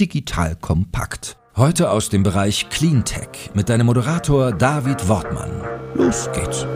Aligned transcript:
digital 0.00 0.56
kompakt. 0.56 1.36
Heute 1.56 1.90
aus 1.90 2.08
dem 2.08 2.22
Bereich 2.22 2.70
Cleantech 2.70 3.50
mit 3.54 3.68
deinem 3.68 3.86
Moderator 3.86 4.50
David 4.50 5.08
Wortmann. 5.08 5.50
Los 5.94 6.30
geht's. 6.32 6.66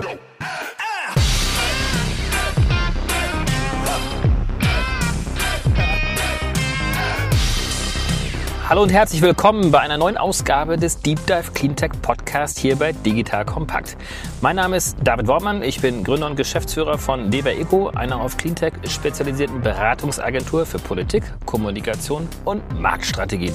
Hallo 8.74 8.82
und 8.82 8.92
herzlich 8.92 9.22
willkommen 9.22 9.70
bei 9.70 9.79
einer 9.79 9.96
neuen 9.98 10.16
Ausgabe 10.16 10.77
des 10.77 10.98
Deep 10.98 11.25
Dive 11.29 11.52
Cleantech 11.54 11.93
Podcast 12.02 12.59
hier 12.59 12.75
bei 12.75 12.90
Digital 12.90 13.45
Kompakt. 13.45 13.96
Mein 14.40 14.57
Name 14.57 14.77
ist 14.77 14.96
David 15.00 15.29
Wortmann, 15.29 15.62
ich 15.62 15.80
bin 15.80 16.02
Gründer 16.02 16.27
und 16.27 16.34
Geschäftsführer 16.34 16.98
von 16.98 17.30
DB 17.30 17.50
Eco, 17.50 17.90
einer 17.90 18.21
auf 18.21 18.36
Cleantech 18.36 18.72
spezialisierten 18.89 19.61
Beratungsagentur 19.61 20.66
für 20.66 20.80
Politik, 20.80 21.22
Kommunikation 21.46 22.29
und 22.45 22.80
Marktstrategien. 22.80 23.54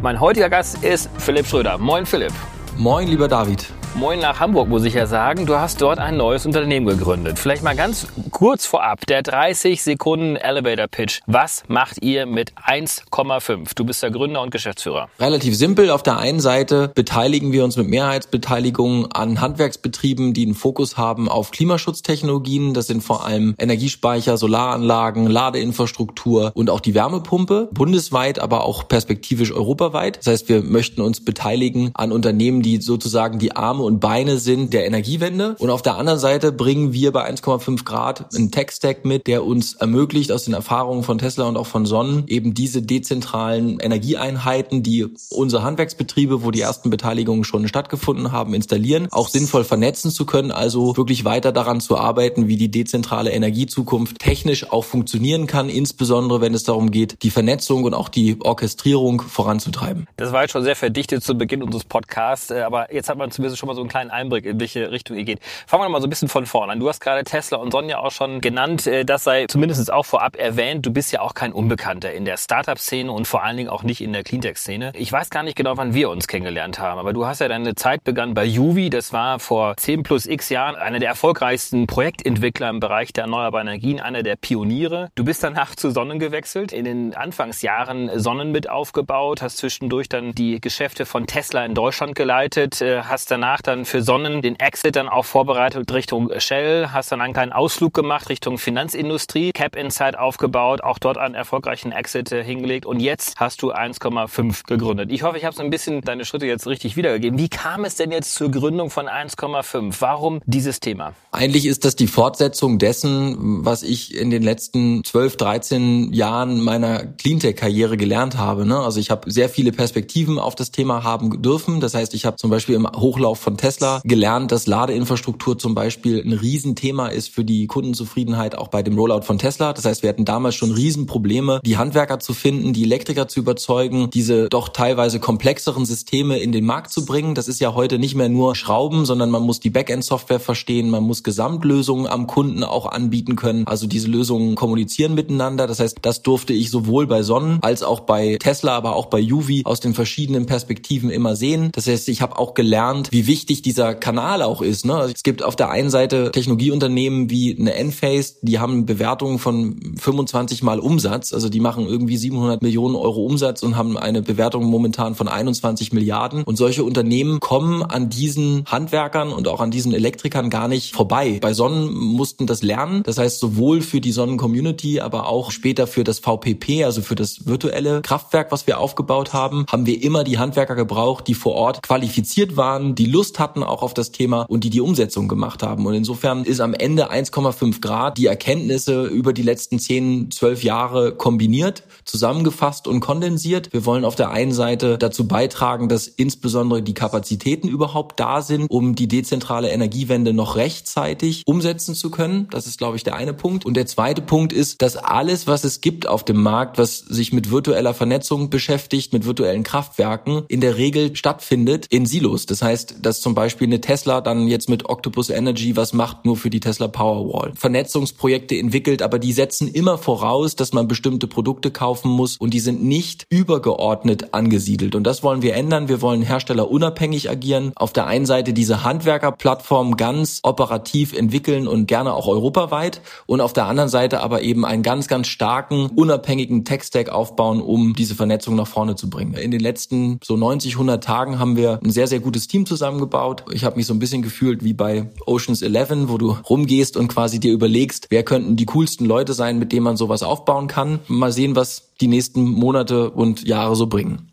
Mein 0.00 0.18
heutiger 0.18 0.48
Gast 0.48 0.82
ist 0.82 1.10
Philipp 1.18 1.46
Schröder. 1.46 1.76
Moin 1.76 2.06
Philipp. 2.06 2.32
Moin 2.78 3.06
lieber 3.06 3.28
David. 3.28 3.70
Moin 3.94 4.20
nach 4.20 4.38
Hamburg, 4.38 4.68
muss 4.68 4.84
ich 4.84 4.94
ja 4.94 5.06
sagen. 5.06 5.44
Du 5.46 5.56
hast 5.56 5.80
dort 5.80 5.98
ein 5.98 6.16
neues 6.16 6.46
Unternehmen 6.46 6.86
gegründet. 6.86 7.38
Vielleicht 7.38 7.64
mal 7.64 7.74
ganz 7.74 8.06
kurz 8.30 8.64
vorab, 8.64 9.06
der 9.06 9.22
30 9.22 9.82
Sekunden 9.82 10.36
Elevator 10.36 10.86
Pitch. 10.86 11.20
Was 11.26 11.64
macht 11.66 12.02
ihr 12.02 12.26
mit 12.26 12.52
1,5? 12.54 13.70
Du 13.74 13.84
bist 13.84 14.02
der 14.02 14.12
Gründer 14.12 14.42
und 14.42 14.50
Geschäftsführer. 14.50 15.08
Relativ 15.18 15.56
simpel. 15.56 15.90
Auf 15.90 16.04
der 16.04 16.18
einen 16.18 16.38
Seite 16.38 16.92
beteiligen 16.94 17.50
wir 17.50 17.64
uns 17.64 17.76
mit 17.76 17.88
Mehrheitsbeteiligung 17.88 19.10
an 19.10 19.40
Handwerksbetrieben, 19.40 20.32
die 20.32 20.46
einen 20.46 20.54
Fokus 20.54 20.96
haben 20.96 21.28
auf 21.28 21.50
Klimaschutztechnologien. 21.50 22.74
Das 22.74 22.86
sind 22.86 23.02
vor 23.02 23.26
allem 23.26 23.56
Energiespeicher, 23.58 24.36
Solaranlagen, 24.36 25.26
Ladeinfrastruktur 25.26 26.52
und 26.54 26.70
auch 26.70 26.80
die 26.80 26.94
Wärmepumpe. 26.94 27.68
Bundesweit, 27.72 28.38
aber 28.38 28.64
auch 28.64 28.86
perspektivisch 28.86 29.52
europaweit. 29.52 30.18
Das 30.18 30.26
heißt, 30.26 30.48
wir 30.48 30.62
möchten 30.62 31.00
uns 31.00 31.24
beteiligen 31.24 31.90
an 31.94 32.12
Unternehmen, 32.12 32.62
die 32.62 32.80
sozusagen 32.80 33.40
die 33.40 33.56
Arme 33.56 33.77
und 33.80 34.00
Beine 34.00 34.38
sind 34.38 34.72
der 34.72 34.86
Energiewende. 34.86 35.56
Und 35.58 35.70
auf 35.70 35.82
der 35.82 35.96
anderen 35.96 36.18
Seite 36.18 36.52
bringen 36.52 36.92
wir 36.92 37.12
bei 37.12 37.28
1,5 37.28 37.84
Grad 37.84 38.34
einen 38.34 38.50
Tech-Stack 38.50 39.04
mit, 39.04 39.26
der 39.26 39.44
uns 39.44 39.74
ermöglicht, 39.74 40.32
aus 40.32 40.44
den 40.44 40.54
Erfahrungen 40.54 41.02
von 41.02 41.18
Tesla 41.18 41.46
und 41.46 41.56
auch 41.56 41.66
von 41.66 41.86
Sonnen 41.86 42.24
eben 42.26 42.54
diese 42.54 42.82
dezentralen 42.82 43.80
Energieeinheiten, 43.80 44.82
die 44.82 45.06
unsere 45.30 45.62
Handwerksbetriebe, 45.62 46.44
wo 46.44 46.50
die 46.50 46.60
ersten 46.60 46.90
Beteiligungen 46.90 47.44
schon 47.44 47.68
stattgefunden 47.68 48.32
haben, 48.32 48.54
installieren, 48.54 49.08
auch 49.10 49.28
sinnvoll 49.28 49.64
vernetzen 49.64 50.10
zu 50.10 50.26
können, 50.26 50.50
also 50.50 50.96
wirklich 50.96 51.24
weiter 51.24 51.52
daran 51.52 51.80
zu 51.80 51.96
arbeiten, 51.96 52.48
wie 52.48 52.56
die 52.56 52.70
dezentrale 52.70 53.30
Energiezukunft 53.30 54.18
technisch 54.18 54.70
auch 54.70 54.84
funktionieren 54.84 55.46
kann, 55.46 55.68
insbesondere 55.68 56.40
wenn 56.40 56.54
es 56.54 56.64
darum 56.64 56.90
geht, 56.90 57.22
die 57.22 57.30
Vernetzung 57.30 57.84
und 57.84 57.94
auch 57.94 58.08
die 58.08 58.36
Orchestrierung 58.40 59.20
voranzutreiben. 59.20 60.06
Das 60.16 60.32
war 60.32 60.42
jetzt 60.42 60.52
schon 60.52 60.64
sehr 60.64 60.76
verdichtet 60.76 61.22
zu 61.22 61.36
Beginn 61.36 61.62
unseres 61.62 61.84
Podcasts, 61.84 62.50
äh, 62.50 62.60
aber 62.60 62.92
jetzt 62.92 63.08
hat 63.08 63.18
man 63.18 63.30
zumindest 63.30 63.58
schon 63.58 63.67
mal 63.68 63.74
so 63.74 63.80
einen 63.80 63.88
kleinen 63.88 64.10
Einblick, 64.10 64.44
in 64.44 64.58
welche 64.58 64.90
Richtung 64.90 65.16
ihr 65.16 65.24
geht. 65.24 65.40
Fangen 65.66 65.84
wir 65.84 65.88
mal 65.88 66.00
so 66.00 66.08
ein 66.08 66.10
bisschen 66.10 66.28
von 66.28 66.46
vorne 66.46 66.72
an. 66.72 66.80
Du 66.80 66.88
hast 66.88 67.00
gerade 67.00 67.22
Tesla 67.22 67.58
und 67.58 67.70
Sonja 67.70 67.98
auch 67.98 68.10
schon 68.10 68.40
genannt. 68.40 68.86
Äh, 68.86 69.04
das 69.04 69.22
sei 69.22 69.46
zumindest 69.46 69.92
auch 69.92 70.04
vorab 70.04 70.36
erwähnt. 70.36 70.84
Du 70.84 70.92
bist 70.92 71.12
ja 71.12 71.20
auch 71.20 71.34
kein 71.34 71.52
Unbekannter 71.52 72.12
in 72.12 72.24
der 72.24 72.36
Startup-Szene 72.36 73.12
und 73.12 73.28
vor 73.28 73.44
allen 73.44 73.56
Dingen 73.56 73.68
auch 73.68 73.84
nicht 73.84 74.00
in 74.00 74.12
der 74.12 74.24
Cleantech-Szene. 74.24 74.92
Ich 74.96 75.12
weiß 75.12 75.30
gar 75.30 75.44
nicht 75.44 75.56
genau, 75.56 75.76
wann 75.76 75.94
wir 75.94 76.10
uns 76.10 76.26
kennengelernt 76.26 76.78
haben, 76.78 76.98
aber 76.98 77.12
du 77.12 77.26
hast 77.26 77.40
ja 77.40 77.48
deine 77.48 77.74
Zeit 77.74 78.02
begann 78.02 78.34
bei 78.34 78.44
Juvi. 78.44 78.90
Das 78.90 79.12
war 79.12 79.38
vor 79.38 79.76
10 79.76 80.02
plus 80.02 80.26
x 80.26 80.48
Jahren 80.48 80.74
einer 80.74 80.98
der 80.98 81.10
erfolgreichsten 81.10 81.86
Projektentwickler 81.86 82.70
im 82.70 82.80
Bereich 82.80 83.12
der 83.12 83.24
erneuerbaren 83.24 83.68
Energien, 83.68 84.00
einer 84.00 84.22
der 84.22 84.36
Pioniere. 84.36 85.10
Du 85.14 85.24
bist 85.24 85.44
danach 85.44 85.74
zu 85.74 85.90
Sonnen 85.90 86.18
gewechselt, 86.18 86.72
in 86.72 86.84
den 86.84 87.14
Anfangsjahren 87.14 88.18
Sonnen 88.18 88.50
mit 88.50 88.70
aufgebaut, 88.70 89.42
hast 89.42 89.58
zwischendurch 89.58 90.08
dann 90.08 90.32
die 90.32 90.60
Geschäfte 90.60 91.04
von 91.04 91.26
Tesla 91.26 91.64
in 91.64 91.74
Deutschland 91.74 92.14
geleitet, 92.14 92.80
äh, 92.80 93.02
hast 93.02 93.30
danach 93.30 93.57
danach 93.58 93.62
dann 93.62 93.84
für 93.84 94.02
Sonnen 94.02 94.42
den 94.42 94.58
Exit 94.58 94.96
dann 94.96 95.08
auch 95.08 95.24
vorbereitet 95.24 95.92
Richtung 95.92 96.30
Shell, 96.38 96.88
hast 96.92 97.12
dann 97.12 97.20
einen 97.20 97.34
kleinen 97.34 97.52
Ausflug 97.52 97.94
gemacht 97.94 98.28
Richtung 98.28 98.58
Finanzindustrie, 98.58 99.52
Cap 99.52 99.76
Insight 99.76 100.18
aufgebaut, 100.18 100.82
auch 100.82 100.98
dort 100.98 101.18
einen 101.18 101.34
erfolgreichen 101.34 101.92
Exit 101.92 102.32
äh, 102.32 102.44
hingelegt 102.44 102.86
und 102.86 103.00
jetzt 103.00 103.38
hast 103.38 103.62
du 103.62 103.72
1,5 103.72 104.66
gegründet. 104.66 105.10
Ich 105.12 105.22
hoffe, 105.22 105.38
ich 105.38 105.44
habe 105.44 105.54
so 105.54 105.62
ein 105.62 105.70
bisschen 105.70 106.02
deine 106.02 106.24
Schritte 106.24 106.46
jetzt 106.46 106.66
richtig 106.66 106.96
wiedergegeben. 106.96 107.38
Wie 107.38 107.48
kam 107.48 107.84
es 107.84 107.96
denn 107.96 108.10
jetzt 108.10 108.34
zur 108.34 108.50
Gründung 108.50 108.90
von 108.90 109.06
1,5? 109.06 109.94
Warum 110.00 110.40
dieses 110.46 110.80
Thema? 110.80 111.14
Eigentlich 111.32 111.66
ist 111.66 111.84
das 111.84 111.96
die 111.96 112.06
Fortsetzung 112.06 112.78
dessen, 112.78 113.64
was 113.64 113.82
ich 113.82 114.16
in 114.16 114.30
den 114.30 114.42
letzten 114.42 115.04
12, 115.04 115.36
13 115.36 116.12
Jahren 116.12 116.60
meiner 116.60 117.04
Cleantech-Karriere 117.04 117.96
gelernt 117.96 118.36
habe. 118.36 118.66
Ne? 118.66 118.78
Also 118.78 119.00
ich 119.00 119.10
habe 119.10 119.30
sehr 119.30 119.48
viele 119.48 119.72
Perspektiven 119.72 120.38
auf 120.38 120.54
das 120.54 120.70
Thema 120.70 121.02
haben 121.02 121.42
dürfen. 121.42 121.80
Das 121.80 121.94
heißt, 121.94 122.14
ich 122.14 122.24
habe 122.24 122.36
zum 122.36 122.50
Beispiel 122.50 122.74
im 122.74 122.86
Hochlauf 122.86 123.47
von 123.48 123.56
Tesla 123.56 124.02
gelernt, 124.04 124.52
dass 124.52 124.66
Ladeinfrastruktur 124.66 125.58
zum 125.58 125.74
Beispiel 125.74 126.22
ein 126.22 126.34
Riesenthema 126.34 127.06
ist 127.06 127.30
für 127.30 127.46
die 127.46 127.66
Kundenzufriedenheit 127.66 128.54
auch 128.54 128.68
bei 128.68 128.82
dem 128.82 128.98
Rollout 128.98 129.22
von 129.22 129.38
Tesla. 129.38 129.72
Das 129.72 129.86
heißt, 129.86 130.02
wir 130.02 130.10
hatten 130.10 130.26
damals 130.26 130.54
schon 130.54 130.70
Riesenprobleme, 130.70 131.62
die 131.64 131.78
Handwerker 131.78 132.20
zu 132.20 132.34
finden, 132.34 132.74
die 132.74 132.84
Elektriker 132.84 133.26
zu 133.26 133.40
überzeugen, 133.40 134.10
diese 134.10 134.50
doch 134.50 134.68
teilweise 134.68 135.18
komplexeren 135.18 135.86
Systeme 135.86 136.38
in 136.38 136.52
den 136.52 136.66
Markt 136.66 136.92
zu 136.92 137.06
bringen. 137.06 137.34
Das 137.34 137.48
ist 137.48 137.58
ja 137.58 137.72
heute 137.72 137.98
nicht 137.98 138.14
mehr 138.14 138.28
nur 138.28 138.54
Schrauben, 138.54 139.06
sondern 139.06 139.30
man 139.30 139.44
muss 139.44 139.60
die 139.60 139.70
Backend-Software 139.70 140.40
verstehen, 140.40 140.90
man 140.90 141.04
muss 141.04 141.22
Gesamtlösungen 141.22 142.06
am 142.06 142.26
Kunden 142.26 142.62
auch 142.64 142.84
anbieten 142.84 143.34
können. 143.34 143.66
Also 143.66 143.86
diese 143.86 144.08
Lösungen 144.08 144.56
kommunizieren 144.56 145.14
miteinander. 145.14 145.66
Das 145.66 145.80
heißt, 145.80 146.00
das 146.02 146.20
durfte 146.20 146.52
ich 146.52 146.70
sowohl 146.70 147.06
bei 147.06 147.22
Sonnen 147.22 147.60
als 147.62 147.82
auch 147.82 148.00
bei 148.00 148.36
Tesla, 148.38 148.76
aber 148.76 148.94
auch 148.94 149.06
bei 149.06 149.20
Juvi 149.20 149.62
aus 149.64 149.80
den 149.80 149.94
verschiedenen 149.94 150.44
Perspektiven 150.44 151.08
immer 151.08 151.34
sehen. 151.34 151.70
Das 151.72 151.86
heißt, 151.86 152.10
ich 152.10 152.20
habe 152.20 152.38
auch 152.38 152.52
gelernt, 152.52 153.08
wie 153.10 153.26
wichtig 153.26 153.37
dieser 153.46 153.94
Kanal 153.94 154.42
auch 154.42 154.62
ist. 154.62 154.84
Ne? 154.84 154.94
Also 154.94 155.12
es 155.14 155.22
gibt 155.22 155.42
auf 155.42 155.56
der 155.56 155.70
einen 155.70 155.90
Seite 155.90 156.30
Technologieunternehmen 156.32 157.30
wie 157.30 157.56
eine 157.58 157.74
Enphase, 157.74 158.34
die 158.42 158.58
haben 158.58 158.86
Bewertungen 158.86 159.38
von 159.38 159.94
25 159.98 160.62
mal 160.62 160.78
Umsatz, 160.78 161.32
also 161.32 161.48
die 161.48 161.60
machen 161.60 161.86
irgendwie 161.86 162.16
700 162.16 162.62
Millionen 162.62 162.94
Euro 162.94 163.24
Umsatz 163.24 163.62
und 163.62 163.76
haben 163.76 163.96
eine 163.96 164.22
Bewertung 164.22 164.64
momentan 164.64 165.14
von 165.14 165.28
21 165.28 165.92
Milliarden. 165.92 166.42
Und 166.44 166.56
solche 166.56 166.84
Unternehmen 166.84 167.40
kommen 167.40 167.82
an 167.82 168.08
diesen 168.08 168.64
Handwerkern 168.66 169.32
und 169.32 169.48
auch 169.48 169.60
an 169.60 169.70
diesen 169.70 169.92
Elektrikern 169.92 170.50
gar 170.50 170.68
nicht 170.68 170.94
vorbei. 170.94 171.38
Bei 171.40 171.52
Sonnen 171.52 171.92
mussten 171.92 172.46
das 172.46 172.62
lernen. 172.62 173.02
Das 173.04 173.18
heißt, 173.18 173.38
sowohl 173.38 173.80
für 173.82 174.00
die 174.00 174.12
Sonnen-Community, 174.12 175.00
aber 175.00 175.28
auch 175.28 175.50
später 175.50 175.86
für 175.86 176.04
das 176.04 176.18
VPP, 176.18 176.84
also 176.84 177.02
für 177.02 177.14
das 177.14 177.46
virtuelle 177.46 178.02
Kraftwerk, 178.02 178.52
was 178.52 178.66
wir 178.66 178.78
aufgebaut 178.78 179.32
haben, 179.32 179.64
haben 179.70 179.86
wir 179.86 180.02
immer 180.02 180.24
die 180.24 180.38
Handwerker 180.38 180.74
gebraucht, 180.74 181.26
die 181.28 181.34
vor 181.34 181.54
Ort 181.54 181.82
qualifiziert 181.82 182.56
waren, 182.56 182.94
die 182.94 183.06
Lust 183.06 183.27
hatten 183.36 183.62
auch 183.62 183.82
auf 183.82 183.94
das 183.94 184.12
Thema 184.12 184.42
und 184.42 184.64
die 184.64 184.70
die 184.70 184.80
Umsetzung 184.80 185.28
gemacht 185.28 185.62
haben. 185.62 185.86
Und 185.86 185.94
insofern 185.94 186.44
ist 186.44 186.60
am 186.60 186.74
Ende 186.74 187.10
1,5 187.10 187.80
Grad 187.80 188.18
die 188.18 188.26
Erkenntnisse 188.26 189.04
über 189.04 189.32
die 189.32 189.42
letzten 189.42 189.78
10, 189.78 190.30
12 190.30 190.62
Jahre 190.64 191.14
kombiniert, 191.14 191.82
zusammengefasst 192.04 192.86
und 192.86 193.00
kondensiert. 193.00 193.72
Wir 193.72 193.84
wollen 193.84 194.04
auf 194.04 194.14
der 194.14 194.30
einen 194.30 194.52
Seite 194.52 194.98
dazu 194.98 195.26
beitragen, 195.26 195.88
dass 195.88 196.06
insbesondere 196.06 196.82
die 196.82 196.94
Kapazitäten 196.94 197.68
überhaupt 197.68 198.20
da 198.20 198.42
sind, 198.42 198.70
um 198.70 198.94
die 198.94 199.08
dezentrale 199.08 199.70
Energiewende 199.70 200.32
noch 200.32 200.56
rechtzeitig 200.56 201.42
umsetzen 201.46 201.94
zu 201.94 202.10
können. 202.10 202.48
Das 202.50 202.66
ist, 202.66 202.78
glaube 202.78 202.96
ich, 202.96 203.04
der 203.04 203.16
eine 203.16 203.34
Punkt. 203.34 203.66
Und 203.66 203.74
der 203.74 203.86
zweite 203.86 204.22
Punkt 204.22 204.52
ist, 204.52 204.80
dass 204.82 204.96
alles, 204.96 205.46
was 205.46 205.64
es 205.64 205.80
gibt 205.80 206.06
auf 206.06 206.24
dem 206.24 206.42
Markt, 206.42 206.78
was 206.78 206.98
sich 206.98 207.32
mit 207.32 207.50
virtueller 207.50 207.94
Vernetzung 207.94 208.50
beschäftigt, 208.50 209.12
mit 209.12 209.24
virtuellen 209.24 209.62
Kraftwerken, 209.62 210.44
in 210.48 210.60
der 210.60 210.76
Regel 210.76 211.16
stattfindet 211.16 211.86
in 211.90 212.06
Silos. 212.06 212.46
Das 212.46 212.62
heißt, 212.62 212.96
dass 213.02 213.17
zum 213.20 213.34
Beispiel 213.34 213.66
eine 213.66 213.80
Tesla 213.80 214.20
dann 214.20 214.48
jetzt 214.48 214.68
mit 214.68 214.88
Octopus 214.88 215.30
Energy 215.30 215.76
was 215.76 215.92
macht, 215.92 216.24
nur 216.24 216.36
für 216.36 216.50
die 216.50 216.60
Tesla 216.60 216.88
Powerwall. 216.88 217.52
Vernetzungsprojekte 217.54 218.56
entwickelt, 218.56 219.02
aber 219.02 219.18
die 219.18 219.32
setzen 219.32 219.68
immer 219.68 219.98
voraus, 219.98 220.56
dass 220.56 220.72
man 220.72 220.88
bestimmte 220.88 221.26
Produkte 221.26 221.70
kaufen 221.70 222.10
muss 222.10 222.36
und 222.36 222.54
die 222.54 222.60
sind 222.60 222.82
nicht 222.82 223.26
übergeordnet 223.30 224.34
angesiedelt. 224.34 224.94
Und 224.94 225.04
das 225.04 225.22
wollen 225.22 225.42
wir 225.42 225.54
ändern. 225.54 225.88
Wir 225.88 226.02
wollen 226.02 226.22
Hersteller 226.22 226.70
unabhängig 226.70 227.30
agieren. 227.30 227.72
Auf 227.76 227.92
der 227.92 228.06
einen 228.06 228.26
Seite 228.26 228.52
diese 228.52 228.84
Handwerkerplattform 228.84 229.96
ganz 229.96 230.40
operativ 230.42 231.12
entwickeln 231.12 231.68
und 231.68 231.86
gerne 231.86 232.14
auch 232.14 232.26
europaweit 232.26 233.00
und 233.26 233.40
auf 233.40 233.52
der 233.52 233.66
anderen 233.66 233.88
Seite 233.88 234.20
aber 234.20 234.42
eben 234.42 234.64
einen 234.64 234.82
ganz, 234.82 235.08
ganz 235.08 235.26
starken, 235.28 235.86
unabhängigen 235.94 236.64
Tech-Stack 236.64 237.08
aufbauen, 237.08 237.60
um 237.60 237.94
diese 237.94 238.14
Vernetzung 238.14 238.56
nach 238.56 238.66
vorne 238.66 238.96
zu 238.96 239.10
bringen. 239.10 239.34
In 239.34 239.50
den 239.50 239.60
letzten 239.60 240.18
so 240.22 240.36
90, 240.36 240.72
100 240.72 241.02
Tagen 241.02 241.38
haben 241.38 241.56
wir 241.56 241.80
ein 241.82 241.90
sehr, 241.90 242.06
sehr 242.06 242.20
gutes 242.20 242.48
Team 242.48 242.66
zusammen 242.66 243.00
zusammengebaut. 243.08 243.44
Ich 243.52 243.64
habe 243.64 243.76
mich 243.76 243.86
so 243.86 243.94
ein 243.94 243.98
bisschen 243.98 244.22
gefühlt 244.22 244.64
wie 244.64 244.74
bei 244.74 245.10
Oceans 245.26 245.62
11, 245.62 246.08
wo 246.08 246.18
du 246.18 246.32
rumgehst 246.32 246.96
und 246.96 247.08
quasi 247.08 247.40
dir 247.40 247.52
überlegst, 247.52 248.08
wer 248.10 248.22
könnten 248.22 248.56
die 248.56 248.66
coolsten 248.66 249.04
Leute 249.04 249.32
sein, 249.32 249.58
mit 249.58 249.72
denen 249.72 249.84
man 249.84 249.96
sowas 249.96 250.22
aufbauen 250.22 250.68
kann. 250.68 251.00
Mal 251.08 251.32
sehen, 251.32 251.56
was 251.56 251.94
die 252.00 252.08
nächsten 252.08 252.42
Monate 252.42 253.10
und 253.10 253.46
Jahre 253.46 253.76
so 253.76 253.86
bringen. 253.86 254.32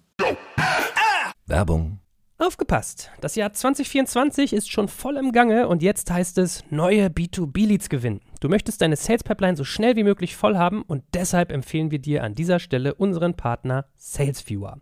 Werbung. 1.45 1.99
Aufgepasst! 2.37 3.11
Das 3.21 3.35
Jahr 3.35 3.53
2024 3.53 4.51
ist 4.51 4.69
schon 4.69 4.89
voll 4.89 5.15
im 5.15 5.31
Gange 5.31 5.69
und 5.69 5.81
jetzt 5.81 6.11
heißt 6.11 6.37
es 6.37 6.65
neue 6.69 7.07
B2B-Leads 7.07 7.87
gewinnen. 7.87 8.19
Du 8.41 8.49
möchtest 8.49 8.81
deine 8.81 8.97
Sales 8.97 9.23
Pipeline 9.23 9.55
so 9.55 9.63
schnell 9.63 9.95
wie 9.95 10.03
möglich 10.03 10.35
voll 10.35 10.57
haben 10.57 10.81
und 10.81 11.03
deshalb 11.13 11.49
empfehlen 11.49 11.91
wir 11.91 11.99
dir 11.99 12.23
an 12.23 12.35
dieser 12.35 12.59
Stelle 12.59 12.93
unseren 12.95 13.35
Partner 13.35 13.85
SalesViewer. 13.95 14.81